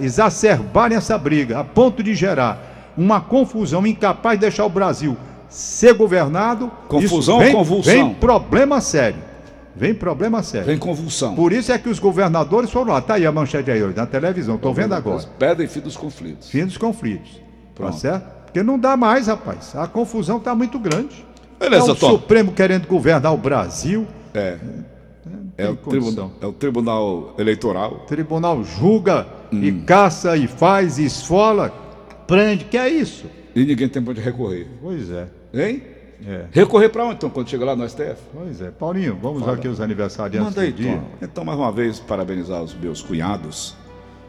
exacerbarem 0.02 0.98
essa 0.98 1.20
briga 1.20 1.60
a 1.60 1.64
ponto 1.64 2.02
de 2.02 2.16
gerar 2.16 2.73
uma 2.98 3.22
confusão 3.22 3.86
incapaz 3.86 4.38
de 4.38 4.42
deixar 4.42 4.66
o 4.66 4.70
Brasil 4.70 5.18
ser 5.50 5.94
governado, 5.94 6.72
confusão 6.88 7.40
vem, 7.40 7.50
ou 7.50 7.60
convulsão? 7.60 7.94
Vem 7.94 8.14
problema 8.16 8.82
sério. 8.82 9.20
Vem 9.76 9.94
problema 9.94 10.44
sério. 10.44 10.68
Vem 10.68 10.78
convulsão. 10.78 11.36
Por 11.36 11.52
isso 11.52 11.72
é 11.72 11.78
que 11.78 11.90
os 11.90 12.00
governadores 12.00 12.70
foram 12.70 12.94
lá. 12.94 13.00
Está 13.00 13.16
aí 13.16 13.26
a 13.26 13.32
manchete 13.32 13.72
aí 13.72 13.82
hoje, 13.82 13.96
na 13.96 14.06
televisão. 14.06 14.56
Estou 14.56 14.74
vendo 14.74 14.94
agora. 14.94 15.24
Pedem 15.40 15.68
fim 15.68 15.80
dos 15.80 15.98
conflitos. 15.98 16.50
Fim 16.50 16.66
dos 16.66 16.78
conflitos. 16.78 17.32
Tá 17.34 17.42
Pronto. 17.76 17.92
Tá 17.94 17.98
certo? 17.98 18.44
Porque 18.46 18.62
não 18.62 18.78
dá 18.78 18.96
mais, 18.96 19.28
rapaz. 19.28 19.76
A 19.76 19.88
confusão 19.88 20.38
está 20.38 20.54
muito 20.54 20.78
grande. 20.78 21.26
Beleza, 21.60 21.90
é 21.90 21.92
o 21.92 21.96
Tom. 21.96 22.12
Supremo 22.12 22.52
querendo 22.52 22.88
governar 22.88 23.34
o 23.34 23.38
Brasil. 23.38 24.06
É. 24.34 24.58
É, 25.58 25.66
é 25.66 25.70
o, 25.70 25.76
tribunal, 25.76 26.32
é 26.42 26.46
o 26.48 26.52
Tribunal 26.52 27.36
Eleitoral. 27.38 27.94
O 27.94 28.08
tribunal 28.08 28.64
julga 28.64 29.28
hum. 29.52 29.64
e 29.64 29.72
caça 29.72 30.36
e 30.36 30.48
faz 30.48 30.98
e 30.98 31.06
esfola, 31.06 31.72
prende. 32.28 32.66
Que 32.66 32.78
é 32.78 32.90
isso? 32.90 33.26
E 33.56 33.66
ninguém 33.66 33.88
tem 33.88 34.02
para 34.02 34.12
onde 34.12 34.22
recorrer. 34.22 34.68
Pois 34.82 35.10
é. 35.12 35.28
Hein? 35.54 35.84
É. 36.26 36.46
Recorrer 36.52 36.90
para 36.90 37.06
onde, 37.06 37.16
então, 37.16 37.30
quando 37.30 37.50
chega 37.50 37.66
lá 37.66 37.76
no 37.76 37.88
STF? 37.88 38.16
Pois 38.34 38.62
é. 38.62 38.72
Paulinho, 38.72 39.18
vamos 39.22 39.42
Fala. 39.42 39.54
aqui 39.54 39.68
os 39.68 39.82
aniversariantes 39.82 40.50
Manda 40.50 40.62
aí, 40.62 40.72
do 40.72 40.78
dia. 40.78 40.98
Tom. 40.98 41.04
Então, 41.22 41.46
mais 41.46 41.60
uma 41.60 41.72
vez, 41.72 42.00
parabenizar 42.00 42.64
os 42.64 42.74
meus 42.74 43.02
cunhados. 43.02 43.76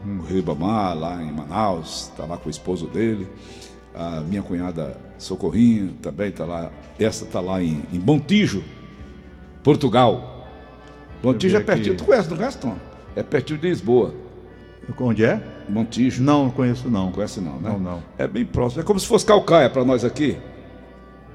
Hum. 0.04 0.18
O 0.18 0.22
Ribamar, 0.22 0.98
lá 0.98 1.22
em 1.22 1.32
Manaus, 1.32 2.10
está 2.10 2.24
lá 2.26 2.36
com 2.36 2.48
o 2.48 2.50
esposo 2.50 2.86
dele. 2.88 3.28
A 3.94 4.20
minha 4.20 4.42
cunhada 4.42 4.96
Socorrinho 5.18 5.92
também 6.02 6.28
está 6.28 6.44
lá. 6.44 6.70
Essa 6.98 7.24
está 7.24 7.40
lá 7.40 7.62
em, 7.62 7.82
em 7.92 7.98
Montijo, 7.98 8.62
Portugal. 9.62 10.48
Montijo 11.22 11.56
é 11.56 11.60
pertinho. 11.60 11.96
Tu 11.96 12.04
conhece, 12.04 12.28
não 12.28 12.36
conhece, 12.36 12.58
Tom? 12.58 12.76
É 13.14 13.22
pertinho 13.22 13.58
de 13.58 13.68
Lisboa. 13.68 14.14
Onde 14.98 15.24
é? 15.24 15.40
Montijo. 15.68 16.22
Não, 16.22 16.50
conheço 16.50 16.88
não. 16.88 17.10
Conhece 17.12 17.40
não, 17.40 17.58
né? 17.58 17.70
Não, 17.70 17.78
não. 17.78 18.02
É 18.18 18.26
bem 18.26 18.44
próximo. 18.44 18.82
É 18.82 18.84
como 18.84 18.98
se 19.00 19.06
fosse 19.06 19.24
Calcaia 19.24 19.70
para 19.70 19.84
nós 19.84 20.04
aqui. 20.04 20.36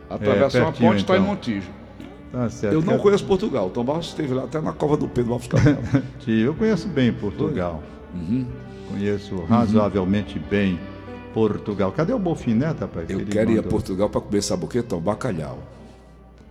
Atravessa 0.10 0.58
É, 0.58 0.62
uma 0.62 0.72
ponte 0.72 0.98
e 0.98 1.02
está 1.02 1.16
em 1.16 1.20
então. 1.22 1.34
Montijo. 1.34 1.70
Tá 2.32 2.50
certo. 2.50 2.74
Eu 2.74 2.82
não 2.82 2.98
conheço 3.00 3.26
Portugal. 3.26 3.70
Tom 3.70 3.84
Barros 3.84 4.08
esteve 4.08 4.34
lá 4.34 4.44
até 4.44 4.62
na 4.62 4.72
cova 4.72 4.96
do 4.96 5.08
Pedro 5.08 5.34
Alves 5.34 5.48
Cabral. 5.48 5.78
Eu 6.28 6.54
conheço 6.54 6.88
bem 6.88 7.12
Portugal. 7.12 7.82
Uhum. 8.14 8.46
Conheço 8.90 9.44
razoavelmente 9.46 10.38
bem 10.40 10.80
Portugal. 11.34 11.92
Cadê 11.92 12.14
o 12.14 12.20
Bofinete, 12.20 12.82
rapaz? 12.82 13.10
Eu 13.10 13.20
Ele 13.20 13.32
quero 13.32 13.52
ir 13.52 13.60
a. 13.60 13.64
Portugal 13.64 14.10
para 14.10 14.22
comer, 14.22 14.42
sabe 14.42 14.66
o 14.66 14.84
Tom? 14.84 15.00
Bacalhau. 15.00 15.60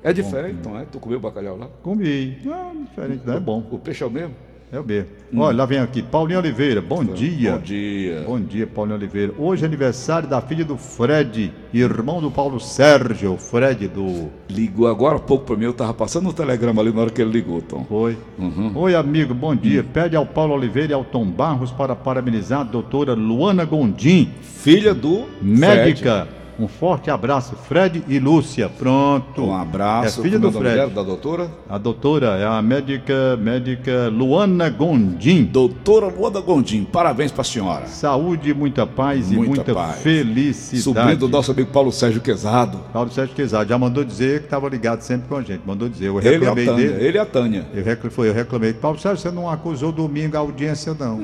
É 0.03 0.13
diferente, 0.13 0.61
Tom, 0.63 0.79
é? 0.79 0.85
Tu 0.85 0.99
comeu 1.01 1.19
bacalhau 1.19 1.57
lá? 1.57 1.69
Comi. 1.83 2.39
Ah, 2.47 2.73
diferente, 2.73 3.23
não 3.27 3.35
é 3.35 3.41
bom. 3.41 3.67
O 3.71 3.79
peixe 3.79 4.05
é 4.05 4.07
o 4.07 4.11
mesmo? 4.11 4.35
É 4.71 4.79
o 4.79 4.83
B. 4.83 5.07
Olha, 5.35 5.57
lá 5.57 5.67
vem 5.67 5.79
aqui. 5.79 6.03
Paulinho 6.03 6.39
Oliveira, 6.39 6.83
bom 6.83 7.03
dia. 7.03 7.53
Bom 7.53 7.59
dia. 7.59 8.25
Bom 8.27 8.41
dia, 8.41 8.67
Paulinho 8.67 8.99
Oliveira. 8.99 9.33
Hoje 9.39 9.63
é 9.63 9.67
aniversário 9.67 10.29
da 10.29 10.43
filha 10.43 10.63
do 10.63 10.77
Fred, 10.77 11.53
irmão 11.73 12.21
do 12.21 12.31
Paulo 12.31 12.61
Sérgio, 12.61 13.33
o 13.33 13.39
Fred 13.39 13.89
do. 13.89 14.29
Ligou 14.51 14.87
agora 14.87 15.17
há 15.17 15.21
pouco 15.21 15.47
para 15.47 15.57
mim, 15.57 15.65
eu 15.65 15.73
tava 15.73 15.95
passando 15.95 16.29
um 16.29 16.33
telegrama 16.33 16.83
ali 16.83 16.93
na 16.93 17.01
hora 17.01 17.11
que 17.11 17.23
ele 17.23 17.31
ligou, 17.31 17.63
Tom. 17.63 17.85
Foi. 17.89 18.19
Uhum. 18.39 18.73
Oi, 18.75 18.95
amigo, 18.95 19.33
bom 19.33 19.57
dia. 19.57 19.83
Pede 19.83 20.15
ao 20.15 20.27
Paulo 20.27 20.53
Oliveira 20.53 20.93
e 20.93 20.95
ao 20.95 21.05
Tom 21.05 21.25
Barros 21.25 21.71
para 21.71 21.97
parabenizar 21.97 22.61
a 22.61 22.65
doutora 22.65 23.15
Luana 23.15 23.65
Gondim, 23.65 24.31
Filha 24.43 24.93
do 24.93 25.27
médica. 25.41 26.29
Um 26.59 26.67
forte 26.67 27.09
abraço, 27.09 27.55
Fred 27.55 28.03
e 28.09 28.19
Lúcia. 28.19 28.69
Pronto. 28.69 29.45
Um 29.45 29.55
abraço. 29.55 30.19
É 30.21 30.23
filha 30.25 30.41
do 30.41 30.51
nome 30.51 30.59
Fred. 30.59 30.75
dela, 30.77 30.91
da 30.91 31.03
doutora? 31.05 31.51
A 31.69 31.79
doutora 31.79 32.27
é 32.37 32.45
a 32.45 32.61
médica, 32.61 33.37
médica 33.41 34.09
Luana 34.09 34.69
Gondim. 34.69 35.45
Doutora 35.45 36.09
Luana 36.09 36.41
Gondim, 36.41 36.83
parabéns 36.85 37.31
para 37.31 37.43
a 37.43 37.45
senhora. 37.45 37.87
Saúde, 37.87 38.53
muita 38.53 38.85
paz 38.85 39.31
e 39.31 39.37
Muita 39.37 39.55
muita 39.55 39.73
paz. 39.75 40.01
felicidade. 40.03 40.83
Sobrinho 40.83 41.17
do 41.17 41.29
nosso 41.29 41.53
amigo 41.53 41.71
Paulo 41.71 41.93
Sérgio 41.93 42.21
Quezado. 42.21 42.79
Paulo 42.93 43.11
Sérgio 43.11 43.37
Quezado 43.37 43.69
já 43.69 43.79
mandou 43.79 44.03
dizer 44.03 44.41
que 44.41 44.47
estava 44.47 44.69
ligado 44.69 45.01
sempre 45.03 45.29
com 45.29 45.37
a 45.37 45.43
gente. 45.43 45.63
Mandou 45.65 45.89
dizer. 45.89 46.07
Eu 46.09 46.19
Ele 46.19 46.29
a 46.29 46.33
reclamei 46.33 46.67
Tânia. 46.67 46.89
dele. 46.91 47.05
Ele 47.07 47.19
e 47.19 47.21
a 47.21 47.27
Tânia. 47.27 47.67
Eu 47.73 47.85
reclamei, 47.85 48.11
foi, 48.11 48.29
eu 48.31 48.35
reclamei. 48.35 48.73
Paulo 48.73 48.99
Sérgio, 48.99 49.23
você 49.23 49.31
não 49.31 49.49
acusou 49.49 49.93
domingo 49.93 50.37
a 50.37 50.41
audiência, 50.41 50.93
não. 50.99 51.21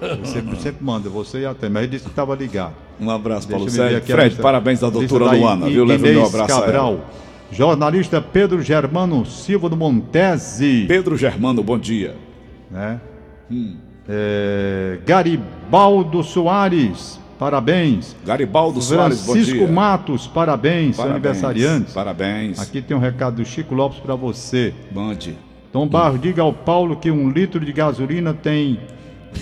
Eu 0.00 0.24
sempre, 0.24 0.56
sempre 0.58 0.82
manda, 0.82 1.10
você 1.10 1.40
e 1.40 1.44
a 1.44 1.52
Tânia. 1.52 1.74
Mas 1.74 1.82
ele 1.82 1.92
disse 1.92 2.04
que 2.04 2.10
estava 2.10 2.34
ligado. 2.34 2.72
Um 3.00 3.10
abraço, 3.10 3.48
Deixa 3.48 3.56
Paulo 3.58 3.66
eu 3.66 3.70
ver 3.72 3.76
Sérgio. 3.78 3.98
aqui 3.98 4.12
a 4.12 4.16
Fred, 4.16 4.36
parabéns 4.36 4.80
da 4.80 4.90
doutora 4.90 5.24
da 5.26 5.32
Luana, 5.32 5.68
I- 5.68 5.72
viu? 5.72 5.84
Leva 5.84 6.04
o 6.06 6.08
meu 6.10 6.26
abraço 6.26 6.60
Cabral. 6.60 7.00
Jornalista 7.52 8.20
Pedro 8.20 8.62
Germano 8.62 9.24
Silva 9.26 9.68
do 9.68 9.76
Montese. 9.76 10.84
Pedro 10.86 11.16
Germano, 11.16 11.62
bom 11.62 11.78
dia. 11.78 12.14
né? 12.70 13.00
Hum. 13.50 13.76
É, 14.08 14.98
Garibaldo 15.06 16.22
Soares, 16.22 17.18
parabéns. 17.38 18.14
Garibaldo 18.24 18.80
Soares, 18.80 19.24
Francisco. 19.24 19.66
Matos, 19.68 20.26
parabéns, 20.26 20.96
Parabéns, 20.96 21.14
aniversariantes. 21.16 21.92
Parabéns. 21.94 22.60
Aqui 22.60 22.80
tem 22.82 22.96
um 22.96 23.00
recado 23.00 23.36
do 23.36 23.44
Chico 23.44 23.74
Lopes 23.74 23.98
para 23.98 24.14
você. 24.14 24.72
Mande. 24.92 25.36
Tom 25.72 25.86
Barro, 25.86 26.18
diga 26.18 26.42
ao 26.42 26.52
Paulo 26.52 26.96
que 26.96 27.10
um 27.10 27.30
litro 27.30 27.64
de 27.64 27.72
gasolina 27.72 28.34
tem 28.34 28.80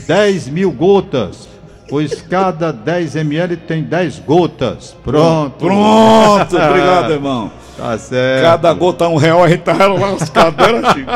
10 0.06 0.48
mil 0.48 0.70
gotas, 0.70 1.48
pois 1.88 2.20
cada 2.22 2.72
10 2.72 3.16
ml 3.16 3.56
tem 3.56 3.82
10 3.82 4.18
gotas. 4.20 4.96
Pronto. 5.02 5.56
Pronto, 5.58 6.56
obrigado, 6.56 7.12
irmão. 7.12 7.50
Tá 7.76 7.96
certo. 7.96 8.42
Cada 8.44 8.72
gota 8.74 9.08
um 9.08 9.16
real, 9.16 9.42
a 9.44 9.48
gente 9.48 9.62
tá 9.62 9.86
lascado, 9.86 10.62
era, 10.64 10.92
Chico? 10.92 11.10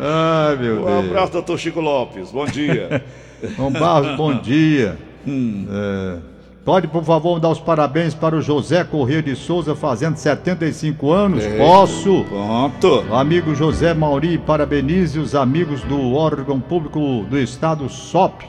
Ai, 0.00 0.56
meu 0.56 0.82
Um 0.82 0.84
Deus. 0.84 1.06
abraço, 1.06 1.32
doutor 1.32 1.58
Chico 1.58 1.80
Lopes, 1.80 2.30
bom 2.30 2.44
dia. 2.46 3.02
Tom 3.56 3.70
Barros, 3.70 4.16
bom 4.16 4.34
dia. 4.34 4.98
Hum. 5.26 5.66
É, 5.70 6.16
pode, 6.64 6.88
por 6.88 7.04
favor, 7.04 7.38
dar 7.38 7.50
os 7.50 7.60
parabéns 7.60 8.14
para 8.14 8.36
o 8.36 8.40
José 8.42 8.82
Corrêa 8.84 9.22
de 9.22 9.36
Souza, 9.36 9.74
fazendo 9.74 10.16
75 10.16 11.12
anos? 11.12 11.44
Posso. 11.58 12.24
Pronto. 12.28 13.04
O 13.10 13.14
amigo 13.14 13.54
José 13.54 13.92
Mauri 13.94 14.38
parabenize 14.38 15.18
os 15.18 15.34
amigos 15.34 15.82
do 15.82 16.14
órgão 16.14 16.58
público 16.60 17.24
do 17.28 17.38
estado 17.38 17.88
SOP. 17.88 18.44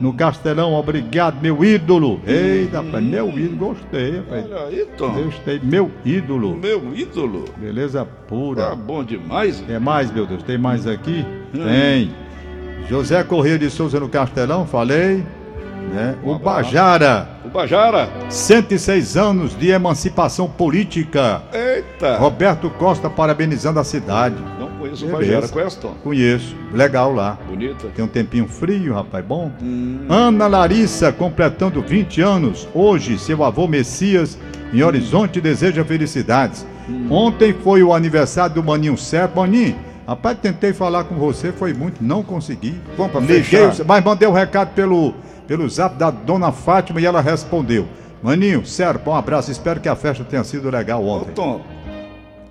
No 0.00 0.12
Castelão, 0.12 0.74
obrigado, 0.74 1.40
meu 1.40 1.64
ídolo. 1.64 2.20
Eita, 2.26 2.82
rapaz, 2.82 3.02
meu 3.04 3.28
ídolo, 3.30 3.56
gostei, 3.74 4.16
rapaz. 4.18 4.44
Olha 4.50 4.64
aí, 4.66 4.86
Tom. 4.98 5.10
Gostei, 5.24 5.60
meu 5.62 5.90
ídolo. 6.04 6.56
Meu 6.56 6.92
ídolo. 6.94 7.44
Beleza 7.56 8.00
Tá 8.00 8.10
pura. 8.28 8.74
bom 8.74 9.04
demais. 9.04 9.60
Tem 9.60 9.78
mais, 9.78 10.10
meu 10.12 10.26
Deus? 10.26 10.42
Tem 10.42 10.58
mais 10.58 10.86
aqui? 10.86 11.24
Tem. 11.52 12.10
José 12.88 13.22
Corrêa 13.22 13.58
de 13.58 13.70
Souza 13.70 14.00
no 14.00 14.08
Castelão, 14.08 14.66
falei. 14.66 15.24
Né? 15.92 16.16
O. 16.24 16.38
Bajara, 16.38 17.28
O 17.54 17.58
Bajara. 17.58 18.08
106 18.28 19.16
anos 19.16 19.56
de 19.56 19.70
emancipação 19.70 20.48
política. 20.48 21.40
Eita. 21.52 22.16
Roberto 22.16 22.68
Costa 22.68 23.08
parabenizando 23.08 23.78
a 23.78 23.84
cidade. 23.84 24.34
Não 24.58 24.66
conheço 24.70 25.06
o 25.06 25.08
Beleza. 25.08 25.32
Bajara. 25.34 25.48
Conhece, 25.52 25.78
Tom? 25.78 25.94
Conheço. 26.02 26.56
Legal 26.72 27.14
lá. 27.14 27.38
Bonita. 27.48 27.86
Tem 27.94 28.04
um 28.04 28.08
tempinho 28.08 28.48
frio, 28.48 28.94
rapaz, 28.94 29.24
bom. 29.24 29.52
Hum. 29.62 30.04
Ana 30.08 30.48
Larissa, 30.48 31.12
completando 31.12 31.80
20 31.80 32.20
anos. 32.20 32.66
Hoje, 32.74 33.16
seu 33.20 33.44
avô 33.44 33.68
Messias, 33.68 34.36
em 34.72 34.82
Horizonte, 34.82 35.40
deseja 35.40 35.84
felicidades. 35.84 36.66
Hum. 36.90 37.06
Ontem 37.08 37.54
foi 37.62 37.84
o 37.84 37.94
aniversário 37.94 38.56
do 38.56 38.64
Maninho 38.64 38.98
Certo. 38.98 39.36
Maninho, 39.36 39.76
rapaz, 40.04 40.36
tentei 40.42 40.72
falar 40.72 41.04
com 41.04 41.14
você, 41.14 41.52
foi 41.52 41.72
muito, 41.72 42.02
não 42.02 42.20
consegui. 42.24 42.74
Vamos 42.96 43.12
pra 43.12 43.20
Liguei, 43.20 43.44
fechar. 43.44 43.84
mas 43.86 44.04
mandei 44.04 44.26
um 44.26 44.32
recado 44.32 44.74
pelo, 44.74 45.14
pelo 45.46 45.68
zap 45.68 45.96
da 45.96 46.10
dona 46.10 46.50
Fátima 46.52 47.00
e 47.00 47.06
ela 47.06 47.20
respondeu. 47.20 47.86
Maninho, 48.22 48.64
sério, 48.66 49.00
um 49.06 49.14
abraço. 49.14 49.50
Espero 49.50 49.80
que 49.80 49.88
a 49.88 49.94
festa 49.96 50.24
tenha 50.24 50.42
sido 50.44 50.70
legal 50.70 51.04
Ô, 51.04 51.08
ontem. 51.18 51.32
Tom, 51.34 51.60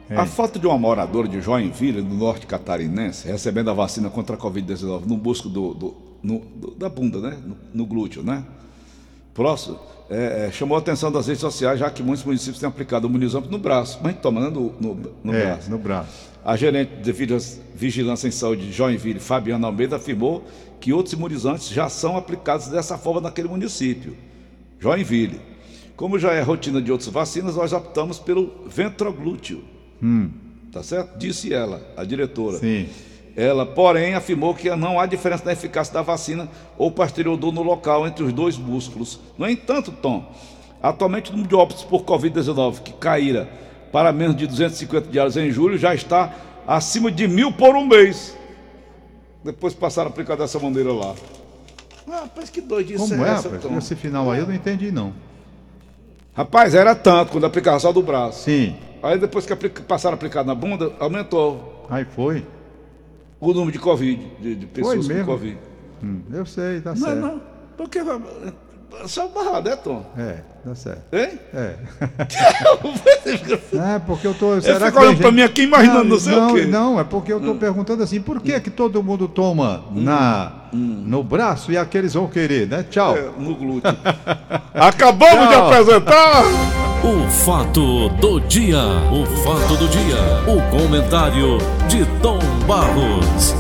É. 0.10 0.16
a 0.18 0.26
falta 0.26 0.60
de 0.60 0.68
uma 0.68 0.78
moradora 0.78 1.28
de 1.28 1.42
Joinville, 1.42 2.02
no 2.02 2.14
norte 2.16 2.46
catarinense, 2.46 3.28
recebendo 3.28 3.70
a 3.72 3.74
vacina 3.74 4.10
contra 4.10 4.36
a 4.36 4.40
Covid-19 4.40 5.06
no 5.08 5.18
busco 5.18 5.50
do, 5.50 5.74
do- 5.74 5.96
no- 6.22 6.40
do- 6.56 6.72
da 6.72 6.88
bunda, 6.90 7.20
né? 7.20 7.38
No, 7.44 7.58
no 7.74 7.86
glúteo, 7.86 8.22
né? 8.22 8.44
Próximo, 9.34 9.80
é, 10.12 10.46
é, 10.48 10.52
chamou 10.52 10.78
a 10.78 10.80
atenção 10.80 11.12
das 11.12 11.26
redes 11.26 11.42
sociais, 11.42 11.80
já 11.80 11.90
que 11.90 12.04
muitos 12.04 12.24
municípios 12.24 12.60
têm 12.60 12.70
aplicado 12.70 13.08
o 13.08 13.10
imunizante 13.10 13.50
no 13.50 13.58
braço. 13.58 14.00
Mas 14.04 14.16
toma, 14.18 14.42
né? 14.42 14.50
No, 14.50 14.72
no, 14.80 15.00
no 15.24 15.34
é, 15.34 15.46
braço. 15.46 15.72
no 15.72 15.78
braço. 15.80 16.30
A 16.46 16.56
gerente 16.56 16.92
de 17.02 17.12
Vigilância 17.74 18.28
em 18.28 18.32
Saúde 18.32 18.68
de 18.68 18.72
Joinville, 18.72 19.20
Fabiana 19.20 19.66
Almeida, 19.66 19.96
afirmou 19.96 20.44
que 20.84 20.92
outros 20.92 21.14
imunizantes 21.14 21.70
já 21.70 21.88
são 21.88 22.18
aplicados 22.18 22.68
dessa 22.68 22.98
forma 22.98 23.22
naquele 23.22 23.48
município, 23.48 24.18
Joinville. 24.82 25.40
Como 25.96 26.20
já 26.20 26.34
é 26.34 26.42
rotina 26.42 26.82
de 26.82 26.92
outras 26.92 27.08
vacinas, 27.08 27.56
nós 27.56 27.72
optamos 27.72 28.20
pelo 28.20 28.52
ventroglúteo. 28.68 29.64
Tá 30.74 30.84
certo? 30.84 31.18
Disse 31.18 31.54
ela, 31.54 31.82
a 31.96 32.04
diretora. 32.04 32.58
Sim. 32.58 32.90
Ela, 33.34 33.66
porém, 33.66 34.14
afirmou 34.14 34.54
que 34.54 34.70
não 34.76 35.00
há 35.00 35.06
diferença 35.06 35.46
na 35.46 35.54
eficácia 35.54 35.94
da 35.94 36.02
vacina 36.02 36.50
ou 36.78 36.92
posterior 36.92 37.38
dor 37.38 37.54
no 37.54 37.64
local 37.64 38.06
entre 38.06 38.26
os 38.26 38.34
dois 38.34 38.58
músculos. 38.58 39.22
No 39.38 39.50
entanto, 39.50 39.90
Tom, 39.90 40.36
atualmente 40.82 41.30
o 41.30 41.32
número 41.32 41.48
de 41.48 41.56
óbitos 41.56 41.86
por 41.86 42.04
Covid-19 42.04 42.82
que 42.82 42.92
caíra 42.92 43.50
para 43.90 44.12
menos 44.12 44.36
de 44.36 44.46
250 44.48 45.08
diários 45.08 45.38
em 45.38 45.50
julho 45.50 45.78
já 45.78 45.96
está 45.96 46.36
acima 46.68 47.10
de 47.10 47.26
mil 47.26 47.54
por 47.54 47.74
um 47.74 47.88
mês. 47.88 48.36
Depois 49.44 49.74
passaram 49.74 50.10
a 50.10 50.12
aplicar 50.12 50.36
dessa 50.36 50.58
maneira 50.60 50.92
lá. 50.94 51.16
Ah, 52.10 52.22
rapaz, 52.22 52.50
que 52.50 52.62
doidice 52.62 52.98
Como 53.10 53.26
é, 53.26 53.30
é, 53.30 53.32
essa, 53.34 53.50
rapaz? 53.50 53.64
Tom? 53.64 53.78
Esse 53.78 53.96
final 53.96 54.30
aí 54.32 54.40
eu 54.40 54.48
não 54.48 54.54
entendi, 54.54 54.92
não. 54.92 55.14
Rapaz, 56.36 56.74
era 56.74 56.96
tanto 56.96 57.32
quando 57.32 57.46
aplicava 57.46 57.80
só 57.80 57.92
do 57.92 58.02
braço. 58.02 58.44
Sim. 58.44 58.76
Aí 59.02 59.18
depois 59.20 59.46
que 59.46 59.54
aplica- 59.54 59.84
passaram 59.84 60.14
a 60.14 60.16
aplicar 60.16 60.44
na 60.44 60.56
bunda, 60.56 60.92
aumentou 61.00 61.86
Aí 61.90 62.06
foi. 62.06 62.46
o 63.40 63.54
número 63.54 63.72
de 63.72 63.80
Covid, 63.80 64.26
de, 64.40 64.56
de 64.56 64.66
pessoas 64.66 65.06
com 65.08 65.14
mesmo? 65.14 65.26
Covid. 65.26 65.58
Hum, 66.04 66.22
eu 66.32 66.46
sei, 66.46 66.82
tá 66.82 66.92
Não, 66.92 66.98
certo. 66.98 67.20
não. 67.20 67.42
Porque 67.78 68.00
só 69.08 69.28
barrado, 69.28 69.70
é, 69.70 69.76
Tom? 69.76 70.06
É, 70.18 70.38
tá 70.64 70.76
certo. 70.76 71.02
Hein? 71.14 71.40
É. 71.54 71.74
É, 73.96 74.00
porque 74.00 74.28
eu 74.28 74.34
tô. 74.34 74.60
Será 74.62 74.92
que 74.92 74.98
tem 74.98 75.02
olhando 75.08 75.18
pra 75.18 75.28
gente- 75.28 75.36
mim 75.36 75.42
aqui 75.42 75.64
imaginando 75.64 76.04
não 76.06 76.20
sei 76.20 76.36
não, 76.36 76.52
o 76.52 76.56
quê. 76.56 76.66
Não, 76.66 77.00
é 77.00 77.04
porque 77.04 77.32
eu 77.34 77.40
tô 77.40 77.56
perguntando 77.56 78.04
assim, 78.04 78.22
por 78.22 78.40
que 78.42 78.60
que 78.60 78.70
todo 78.70 79.02
mundo 79.02 79.28
toma 79.28 79.84
na, 79.92 80.52
no 80.72 81.24
braço 81.24 81.72
e 81.72 81.78
aqueles 81.78 82.14
vão 82.14 82.28
querer, 82.28 82.68
né? 82.68 82.86
Tchau. 82.90 83.16
É, 83.18 83.30
no 83.38 83.56
glúteo. 83.56 83.96
Acabamos 84.74 85.48
de 85.48 85.54
Tchau. 85.56 85.68
apresentar! 85.72 86.44
O 87.04 87.30
fato 87.30 88.10
do 88.10 88.40
dia, 88.42 88.80
o 89.12 89.26
fato 89.44 89.76
do 89.78 89.88
dia, 89.88 90.18
o 90.48 90.62
comentário 90.78 91.58
de 91.88 92.06
Tom 92.22 92.40
Barros. 92.68 93.54